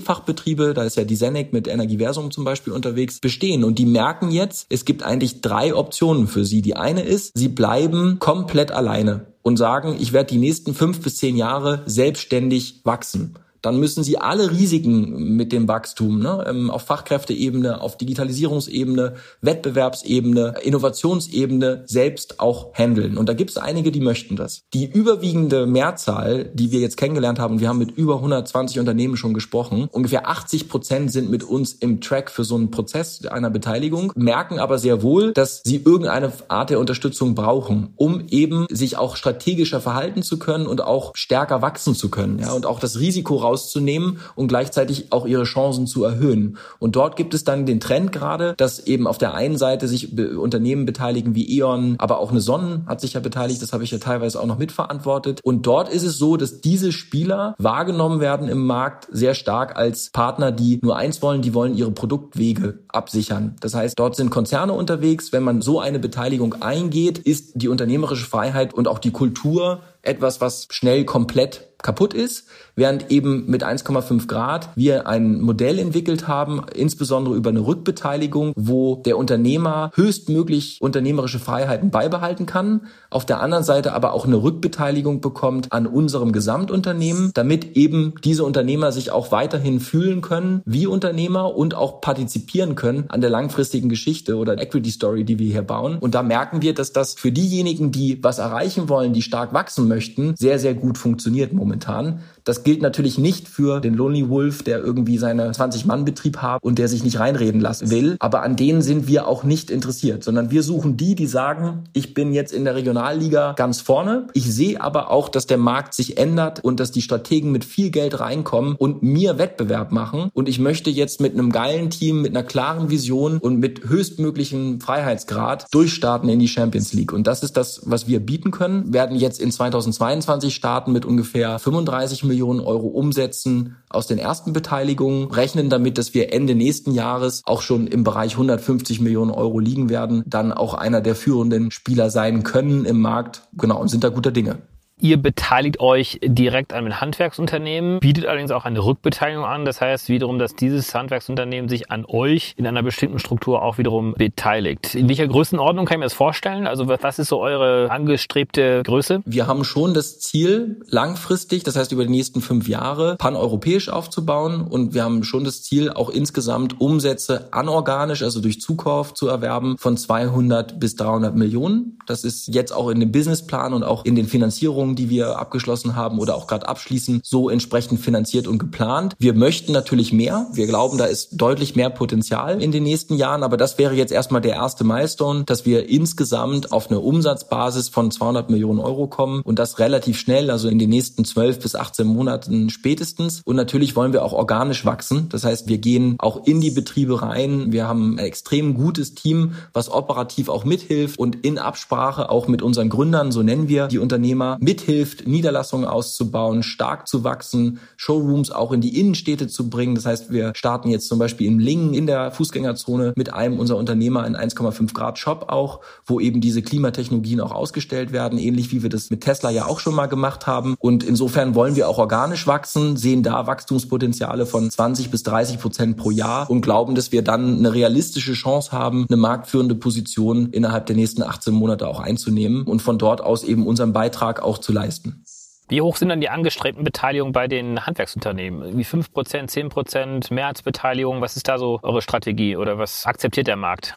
Fachbetriebe, 0.00 0.74
da 0.74 0.84
ist 0.84 0.96
ja 0.96 1.04
die 1.04 1.16
Senec 1.16 1.52
mit 1.52 1.66
Energieversum 1.68 2.30
zum 2.30 2.44
Beispiel 2.44 2.72
unterwegs, 2.72 3.18
bestehen. 3.20 3.64
Und 3.64 3.78
die 3.78 3.86
merken 3.86 4.30
jetzt, 4.30 4.66
es 4.68 4.84
gibt 4.84 5.02
eigentlich 5.02 5.40
drei 5.40 5.74
Optionen 5.74 6.26
für 6.26 6.44
sie. 6.44 6.62
Die 6.62 6.76
eine 6.76 7.02
ist, 7.02 7.32
sie 7.34 7.48
bleiben 7.48 8.18
komplett 8.18 8.70
alleine 8.70 9.26
und 9.42 9.56
sagen, 9.56 9.96
ich 9.98 10.12
werde 10.12 10.32
die 10.32 10.38
nächsten 10.38 10.74
fünf 10.74 11.00
bis 11.00 11.16
zehn 11.16 11.36
Jahre 11.36 11.82
selbstständig 11.86 12.80
wachsen 12.84 13.34
dann 13.64 13.78
müssen 13.78 14.04
sie 14.04 14.18
alle 14.18 14.50
Risiken 14.50 15.36
mit 15.36 15.50
dem 15.50 15.68
Wachstum 15.68 16.20
ne, 16.20 16.44
ähm, 16.46 16.70
auf 16.70 16.82
Fachkräfteebene, 16.82 17.80
auf 17.80 17.96
Digitalisierungsebene, 17.96 19.14
Wettbewerbsebene, 19.40 20.56
Innovationsebene 20.62 21.84
selbst 21.86 22.40
auch 22.40 22.74
handeln. 22.74 23.16
Und 23.16 23.28
da 23.28 23.32
gibt 23.32 23.50
es 23.50 23.56
einige, 23.56 23.90
die 23.90 24.00
möchten 24.00 24.36
das. 24.36 24.64
Die 24.74 24.84
überwiegende 24.84 25.66
Mehrzahl, 25.66 26.44
die 26.52 26.72
wir 26.72 26.80
jetzt 26.80 26.98
kennengelernt 26.98 27.38
haben, 27.38 27.60
wir 27.60 27.68
haben 27.68 27.78
mit 27.78 27.92
über 27.92 28.16
120 28.16 28.80
Unternehmen 28.80 29.16
schon 29.16 29.32
gesprochen, 29.32 29.88
ungefähr 29.90 30.28
80 30.28 30.68
Prozent 30.68 31.10
sind 31.10 31.30
mit 31.30 31.42
uns 31.42 31.72
im 31.72 32.02
Track 32.02 32.30
für 32.30 32.44
so 32.44 32.56
einen 32.56 32.70
Prozess 32.70 33.24
einer 33.24 33.50
Beteiligung, 33.50 34.12
merken 34.14 34.58
aber 34.58 34.78
sehr 34.78 35.02
wohl, 35.02 35.32
dass 35.32 35.62
sie 35.64 35.76
irgendeine 35.76 36.32
Art 36.48 36.68
der 36.68 36.80
Unterstützung 36.80 37.34
brauchen, 37.34 37.94
um 37.96 38.26
eben 38.28 38.66
sich 38.70 38.98
auch 38.98 39.16
strategischer 39.16 39.80
verhalten 39.80 40.22
zu 40.22 40.38
können 40.38 40.66
und 40.66 40.82
auch 40.82 41.12
stärker 41.14 41.62
wachsen 41.62 41.94
zu 41.94 42.10
können. 42.10 42.40
Ja, 42.40 42.52
und 42.52 42.66
auch 42.66 42.78
das 42.78 42.98
Risiko 42.98 43.36
raus 43.36 43.53
rauszunehmen 43.54 44.18
und 44.34 44.48
gleichzeitig 44.48 45.12
auch 45.12 45.26
ihre 45.26 45.44
Chancen 45.44 45.86
zu 45.86 46.04
erhöhen. 46.04 46.58
Und 46.78 46.96
dort 46.96 47.16
gibt 47.16 47.34
es 47.34 47.44
dann 47.44 47.66
den 47.66 47.80
Trend 47.80 48.12
gerade, 48.12 48.54
dass 48.56 48.80
eben 48.80 49.06
auf 49.06 49.18
der 49.18 49.34
einen 49.34 49.56
Seite 49.56 49.88
sich 49.88 50.18
Unternehmen 50.18 50.86
beteiligen 50.86 51.34
wie 51.34 51.58
E.ON, 51.58 51.96
aber 51.98 52.18
auch 52.18 52.30
eine 52.30 52.40
Sonnen 52.40 52.84
hat 52.86 53.00
sich 53.00 53.14
ja 53.14 53.20
beteiligt, 53.20 53.62
das 53.62 53.72
habe 53.72 53.84
ich 53.84 53.90
ja 53.90 53.98
teilweise 53.98 54.40
auch 54.40 54.46
noch 54.46 54.58
mitverantwortet. 54.58 55.40
Und 55.42 55.66
dort 55.66 55.88
ist 55.88 56.02
es 56.02 56.18
so, 56.18 56.36
dass 56.36 56.60
diese 56.60 56.92
Spieler 56.92 57.54
wahrgenommen 57.58 58.20
werden 58.20 58.48
im 58.48 58.66
Markt 58.66 59.08
sehr 59.10 59.34
stark 59.34 59.76
als 59.76 60.10
Partner, 60.10 60.52
die 60.52 60.80
nur 60.82 60.96
eins 60.96 61.22
wollen, 61.22 61.42
die 61.42 61.54
wollen 61.54 61.74
ihre 61.74 61.92
Produktwege 61.92 62.80
absichern. 62.88 63.56
Das 63.60 63.74
heißt, 63.74 63.98
dort 63.98 64.16
sind 64.16 64.30
Konzerne 64.30 64.72
unterwegs. 64.72 65.32
Wenn 65.32 65.42
man 65.42 65.62
so 65.62 65.80
eine 65.80 65.98
Beteiligung 65.98 66.62
eingeht, 66.62 67.18
ist 67.18 67.52
die 67.54 67.68
unternehmerische 67.68 68.26
Freiheit 68.26 68.74
und 68.74 68.88
auch 68.88 68.98
die 68.98 69.12
Kultur 69.12 69.80
etwas, 70.02 70.40
was 70.40 70.66
schnell 70.70 71.04
komplett 71.04 71.73
kaputt 71.84 72.14
ist, 72.14 72.46
während 72.74 73.12
eben 73.12 73.44
mit 73.46 73.62
1,5 73.62 74.26
Grad 74.26 74.70
wir 74.74 75.06
ein 75.06 75.40
Modell 75.40 75.78
entwickelt 75.78 76.26
haben, 76.26 76.62
insbesondere 76.74 77.36
über 77.36 77.50
eine 77.50 77.64
Rückbeteiligung, 77.64 78.52
wo 78.56 78.96
der 79.04 79.18
Unternehmer 79.18 79.92
höchstmöglich 79.94 80.78
unternehmerische 80.80 81.38
Freiheiten 81.38 81.90
beibehalten 81.90 82.46
kann, 82.46 82.88
auf 83.10 83.26
der 83.26 83.40
anderen 83.40 83.62
Seite 83.62 83.92
aber 83.92 84.14
auch 84.14 84.26
eine 84.26 84.42
Rückbeteiligung 84.42 85.20
bekommt 85.20 85.72
an 85.72 85.86
unserem 85.86 86.32
Gesamtunternehmen, 86.32 87.30
damit 87.34 87.76
eben 87.76 88.14
diese 88.24 88.44
Unternehmer 88.44 88.90
sich 88.90 89.12
auch 89.12 89.30
weiterhin 89.30 89.78
fühlen 89.78 90.22
können 90.22 90.62
wie 90.64 90.86
Unternehmer 90.86 91.54
und 91.54 91.74
auch 91.74 92.00
partizipieren 92.00 92.74
können 92.74 93.04
an 93.08 93.20
der 93.20 93.30
langfristigen 93.30 93.90
Geschichte 93.90 94.36
oder 94.36 94.60
Equity 94.60 94.90
Story, 94.90 95.24
die 95.24 95.38
wir 95.38 95.52
hier 95.52 95.62
bauen. 95.62 95.98
Und 95.98 96.14
da 96.14 96.22
merken 96.22 96.62
wir, 96.62 96.72
dass 96.74 96.92
das 96.92 97.14
für 97.14 97.30
diejenigen, 97.30 97.92
die 97.92 98.22
was 98.24 98.38
erreichen 98.38 98.88
wollen, 98.88 99.12
die 99.12 99.22
stark 99.22 99.52
wachsen 99.52 99.86
möchten, 99.86 100.34
sehr, 100.36 100.58
sehr 100.58 100.72
gut 100.72 100.96
funktioniert 100.96 101.52
momentan 101.52 101.73
momentan. 101.74 102.20
Das 102.44 102.62
gilt 102.62 102.82
natürlich 102.82 103.18
nicht 103.18 103.48
für 103.48 103.80
den 103.80 103.94
Lonely 103.94 104.28
Wolf, 104.28 104.62
der 104.62 104.78
irgendwie 104.80 105.16
seine 105.16 105.50
20-Mann-Betrieb 105.50 106.38
hat 106.38 106.62
und 106.62 106.78
der 106.78 106.88
sich 106.88 107.02
nicht 107.02 107.18
reinreden 107.18 107.60
lassen 107.60 107.90
will. 107.90 108.16
Aber 108.18 108.42
an 108.42 108.56
denen 108.56 108.82
sind 108.82 109.08
wir 109.08 109.26
auch 109.26 109.44
nicht 109.44 109.70
interessiert, 109.70 110.22
sondern 110.22 110.50
wir 110.50 110.62
suchen 110.62 110.98
die, 110.98 111.14
die 111.14 111.26
sagen, 111.26 111.84
ich 111.94 112.12
bin 112.12 112.34
jetzt 112.34 112.52
in 112.52 112.64
der 112.64 112.74
Regionalliga 112.74 113.54
ganz 113.54 113.80
vorne. 113.80 114.26
Ich 114.34 114.52
sehe 114.52 114.80
aber 114.80 115.10
auch, 115.10 115.30
dass 115.30 115.46
der 115.46 115.56
Markt 115.56 115.94
sich 115.94 116.18
ändert 116.18 116.62
und 116.62 116.80
dass 116.80 116.92
die 116.92 117.00
Strategen 117.00 117.50
mit 117.50 117.64
viel 117.64 117.90
Geld 117.90 118.20
reinkommen 118.20 118.76
und 118.76 119.02
mir 119.02 119.38
Wettbewerb 119.38 119.90
machen. 119.90 120.28
Und 120.34 120.46
ich 120.46 120.58
möchte 120.58 120.90
jetzt 120.90 121.22
mit 121.22 121.32
einem 121.32 121.50
geilen 121.50 121.88
Team, 121.88 122.20
mit 122.20 122.36
einer 122.36 122.44
klaren 122.46 122.90
Vision 122.90 123.38
und 123.38 123.58
mit 123.58 123.88
höchstmöglichen 123.88 124.82
Freiheitsgrad 124.82 125.66
durchstarten 125.70 126.28
in 126.28 126.38
die 126.38 126.48
Champions 126.48 126.92
League. 126.92 127.12
Und 127.12 127.26
das 127.26 127.42
ist 127.42 127.56
das, 127.56 127.80
was 127.86 128.06
wir 128.06 128.20
bieten 128.20 128.50
können. 128.50 128.92
werden 128.92 129.16
jetzt 129.16 129.40
in 129.40 129.50
2022 129.50 130.54
starten 130.54 130.92
mit 130.92 131.06
ungefähr 131.06 131.58
35 131.58 132.24
Millionen 132.24 132.33
Millionen 132.34 132.58
Euro 132.58 132.88
umsetzen 132.88 133.76
aus 133.88 134.08
den 134.08 134.18
ersten 134.18 134.52
Beteiligungen, 134.52 135.30
rechnen 135.30 135.70
damit, 135.70 135.98
dass 135.98 136.14
wir 136.14 136.32
Ende 136.32 136.56
nächsten 136.56 136.92
Jahres 136.92 137.42
auch 137.44 137.62
schon 137.62 137.86
im 137.86 138.02
Bereich 138.02 138.32
150 138.32 139.00
Millionen 139.00 139.30
Euro 139.30 139.60
liegen 139.60 139.88
werden, 139.88 140.24
dann 140.26 140.52
auch 140.52 140.74
einer 140.74 141.00
der 141.00 141.14
führenden 141.14 141.70
Spieler 141.70 142.10
sein 142.10 142.42
können 142.42 142.86
im 142.86 143.00
Markt. 143.00 143.42
Genau, 143.52 143.80
und 143.80 143.88
sind 143.88 144.02
da 144.02 144.08
guter 144.08 144.32
Dinge. 144.32 144.58
Ihr 145.04 145.18
beteiligt 145.18 145.80
euch 145.80 146.18
direkt 146.24 146.72
an 146.72 146.86
einem 146.86 146.98
Handwerksunternehmen, 146.98 148.00
bietet 148.00 148.24
allerdings 148.24 148.50
auch 148.50 148.64
eine 148.64 148.82
Rückbeteiligung 148.82 149.44
an. 149.44 149.66
Das 149.66 149.82
heißt 149.82 150.08
wiederum, 150.08 150.38
dass 150.38 150.56
dieses 150.56 150.94
Handwerksunternehmen 150.94 151.68
sich 151.68 151.90
an 151.90 152.06
euch 152.08 152.54
in 152.56 152.66
einer 152.66 152.82
bestimmten 152.82 153.18
Struktur 153.18 153.60
auch 153.60 153.76
wiederum 153.76 154.14
beteiligt. 154.14 154.94
In 154.94 155.06
welcher 155.10 155.28
Größenordnung 155.28 155.84
kann 155.84 155.96
ich 155.96 155.98
mir 155.98 156.06
das 156.06 156.14
vorstellen? 156.14 156.66
Also 156.66 156.88
was 156.88 157.18
ist 157.18 157.28
so 157.28 157.38
eure 157.40 157.90
angestrebte 157.90 158.82
Größe? 158.82 159.20
Wir 159.26 159.46
haben 159.46 159.64
schon 159.64 159.92
das 159.92 160.20
Ziel, 160.20 160.80
langfristig, 160.88 161.64
das 161.64 161.76
heißt 161.76 161.92
über 161.92 162.04
die 162.04 162.10
nächsten 162.10 162.40
fünf 162.40 162.66
Jahre, 162.66 163.16
paneuropäisch 163.18 163.90
aufzubauen. 163.90 164.62
Und 164.62 164.94
wir 164.94 165.04
haben 165.04 165.22
schon 165.22 165.44
das 165.44 165.62
Ziel, 165.62 165.90
auch 165.90 166.08
insgesamt 166.08 166.80
Umsätze 166.80 167.52
anorganisch, 167.52 168.22
also 168.22 168.40
durch 168.40 168.58
Zukauf 168.62 169.12
zu 169.12 169.28
erwerben, 169.28 169.76
von 169.76 169.98
200 169.98 170.80
bis 170.80 170.96
300 170.96 171.36
Millionen. 171.36 171.98
Das 172.06 172.24
ist 172.24 172.48
jetzt 172.48 172.72
auch 172.72 172.88
in 172.88 173.00
dem 173.00 173.12
Businessplan 173.12 173.74
und 173.74 173.82
auch 173.82 174.06
in 174.06 174.14
den 174.14 174.28
Finanzierungen 174.28 174.93
die 174.94 175.10
wir 175.10 175.38
abgeschlossen 175.38 175.96
haben 175.96 176.18
oder 176.18 176.34
auch 176.34 176.46
gerade 176.46 176.68
abschließen, 176.68 177.20
so 177.22 177.48
entsprechend 177.48 178.00
finanziert 178.00 178.46
und 178.46 178.58
geplant. 178.58 179.14
Wir 179.18 179.34
möchten 179.34 179.72
natürlich 179.72 180.12
mehr. 180.12 180.46
Wir 180.52 180.66
glauben, 180.66 180.98
da 180.98 181.06
ist 181.06 181.30
deutlich 181.32 181.76
mehr 181.76 181.90
Potenzial 181.90 182.62
in 182.62 182.72
den 182.72 182.82
nächsten 182.82 183.14
Jahren, 183.16 183.42
aber 183.42 183.56
das 183.56 183.78
wäre 183.78 183.94
jetzt 183.94 184.12
erstmal 184.12 184.40
der 184.40 184.54
erste 184.54 184.84
Milestone, 184.84 185.44
dass 185.44 185.66
wir 185.66 185.88
insgesamt 185.88 186.72
auf 186.72 186.90
eine 186.90 187.00
Umsatzbasis 187.00 187.88
von 187.88 188.10
200 188.10 188.50
Millionen 188.50 188.80
Euro 188.80 189.06
kommen 189.06 189.42
und 189.42 189.58
das 189.58 189.78
relativ 189.78 190.18
schnell, 190.18 190.50
also 190.50 190.68
in 190.68 190.78
den 190.78 190.90
nächsten 190.90 191.24
12 191.24 191.58
bis 191.60 191.74
18 191.74 192.06
Monaten 192.06 192.70
spätestens. 192.70 193.42
Und 193.44 193.56
natürlich 193.56 193.96
wollen 193.96 194.12
wir 194.12 194.24
auch 194.24 194.32
organisch 194.32 194.84
wachsen. 194.84 195.28
Das 195.30 195.44
heißt, 195.44 195.68
wir 195.68 195.78
gehen 195.78 196.16
auch 196.18 196.46
in 196.46 196.60
die 196.60 196.70
Betriebe 196.70 197.22
rein. 197.22 197.72
Wir 197.72 197.88
haben 197.88 198.14
ein 198.14 198.18
extrem 198.18 198.74
gutes 198.74 199.14
Team, 199.14 199.52
was 199.72 199.90
operativ 199.90 200.48
auch 200.48 200.64
mithilft 200.64 201.18
und 201.18 201.44
in 201.44 201.58
Absprache 201.58 202.30
auch 202.30 202.48
mit 202.48 202.62
unseren 202.62 202.88
Gründern, 202.88 203.32
so 203.32 203.42
nennen 203.42 203.68
wir 203.68 203.88
die 203.88 203.98
Unternehmer, 203.98 204.56
mithilft, 204.74 205.26
Niederlassungen 205.26 205.86
auszubauen, 205.86 206.62
stark 206.64 207.06
zu 207.06 207.22
wachsen, 207.22 207.78
Showrooms 207.96 208.50
auch 208.50 208.72
in 208.72 208.80
die 208.80 208.98
Innenstädte 208.98 209.46
zu 209.46 209.70
bringen. 209.70 209.94
Das 209.94 210.04
heißt, 210.04 210.32
wir 210.32 210.52
starten 210.56 210.88
jetzt 210.88 211.06
zum 211.08 211.18
Beispiel 211.18 211.46
in 211.46 211.60
Lingen 211.60 211.94
in 211.94 212.06
der 212.06 212.32
Fußgängerzone 212.32 213.12
mit 213.16 213.32
einem 213.32 213.60
unserer 213.60 213.78
Unternehmer 213.78 214.26
in 214.26 214.36
1,5 214.36 214.92
Grad 214.92 215.18
Shop 215.18 215.46
auch, 215.48 215.80
wo 216.06 216.18
eben 216.18 216.40
diese 216.40 216.62
Klimatechnologien 216.62 217.40
auch 217.40 217.52
ausgestellt 217.52 218.12
werden, 218.12 218.38
ähnlich 218.38 218.72
wie 218.72 218.82
wir 218.82 218.90
das 218.90 219.10
mit 219.10 219.20
Tesla 219.20 219.50
ja 219.50 219.66
auch 219.66 219.78
schon 219.78 219.94
mal 219.94 220.06
gemacht 220.06 220.46
haben. 220.48 220.74
Und 220.80 221.04
insofern 221.04 221.54
wollen 221.54 221.76
wir 221.76 221.88
auch 221.88 221.98
organisch 221.98 222.46
wachsen, 222.46 222.96
sehen 222.96 223.22
da 223.22 223.46
Wachstumspotenziale 223.46 224.46
von 224.46 224.70
20 224.70 225.10
bis 225.10 225.22
30 225.22 225.60
Prozent 225.60 225.96
pro 225.96 226.10
Jahr 226.10 226.50
und 226.50 226.62
glauben, 226.62 226.96
dass 226.96 227.12
wir 227.12 227.22
dann 227.22 227.58
eine 227.58 227.72
realistische 227.72 228.32
Chance 228.32 228.72
haben, 228.72 229.06
eine 229.08 229.16
marktführende 229.16 229.76
Position 229.76 230.48
innerhalb 230.50 230.86
der 230.86 230.96
nächsten 230.96 231.22
18 231.22 231.54
Monate 231.54 231.86
auch 231.86 232.00
einzunehmen 232.00 232.64
und 232.64 232.82
von 232.82 232.98
dort 232.98 233.20
aus 233.20 233.44
eben 233.44 233.66
unseren 233.66 233.92
Beitrag 233.92 234.42
auch 234.42 234.58
zu 234.64 234.72
leisten. 234.72 235.24
Wie 235.68 235.80
hoch 235.80 235.96
sind 235.96 236.10
dann 236.10 236.20
die 236.20 236.28
angestrebten 236.28 236.84
Beteiligungen 236.84 237.32
bei 237.32 237.48
den 237.48 237.86
Handwerksunternehmen? 237.86 238.76
Wie 238.76 238.84
5 238.84 239.12
Prozent, 239.12 239.50
10 239.50 239.70
Prozent, 239.70 240.30
Mehrheitsbeteiligung? 240.30 241.20
Was 241.22 241.36
ist 241.36 241.48
da 241.48 241.56
so 241.58 241.80
eure 241.82 242.02
Strategie 242.02 242.56
oder 242.56 242.78
was 242.78 243.06
akzeptiert 243.06 243.46
der 243.46 243.56
Markt? 243.56 243.96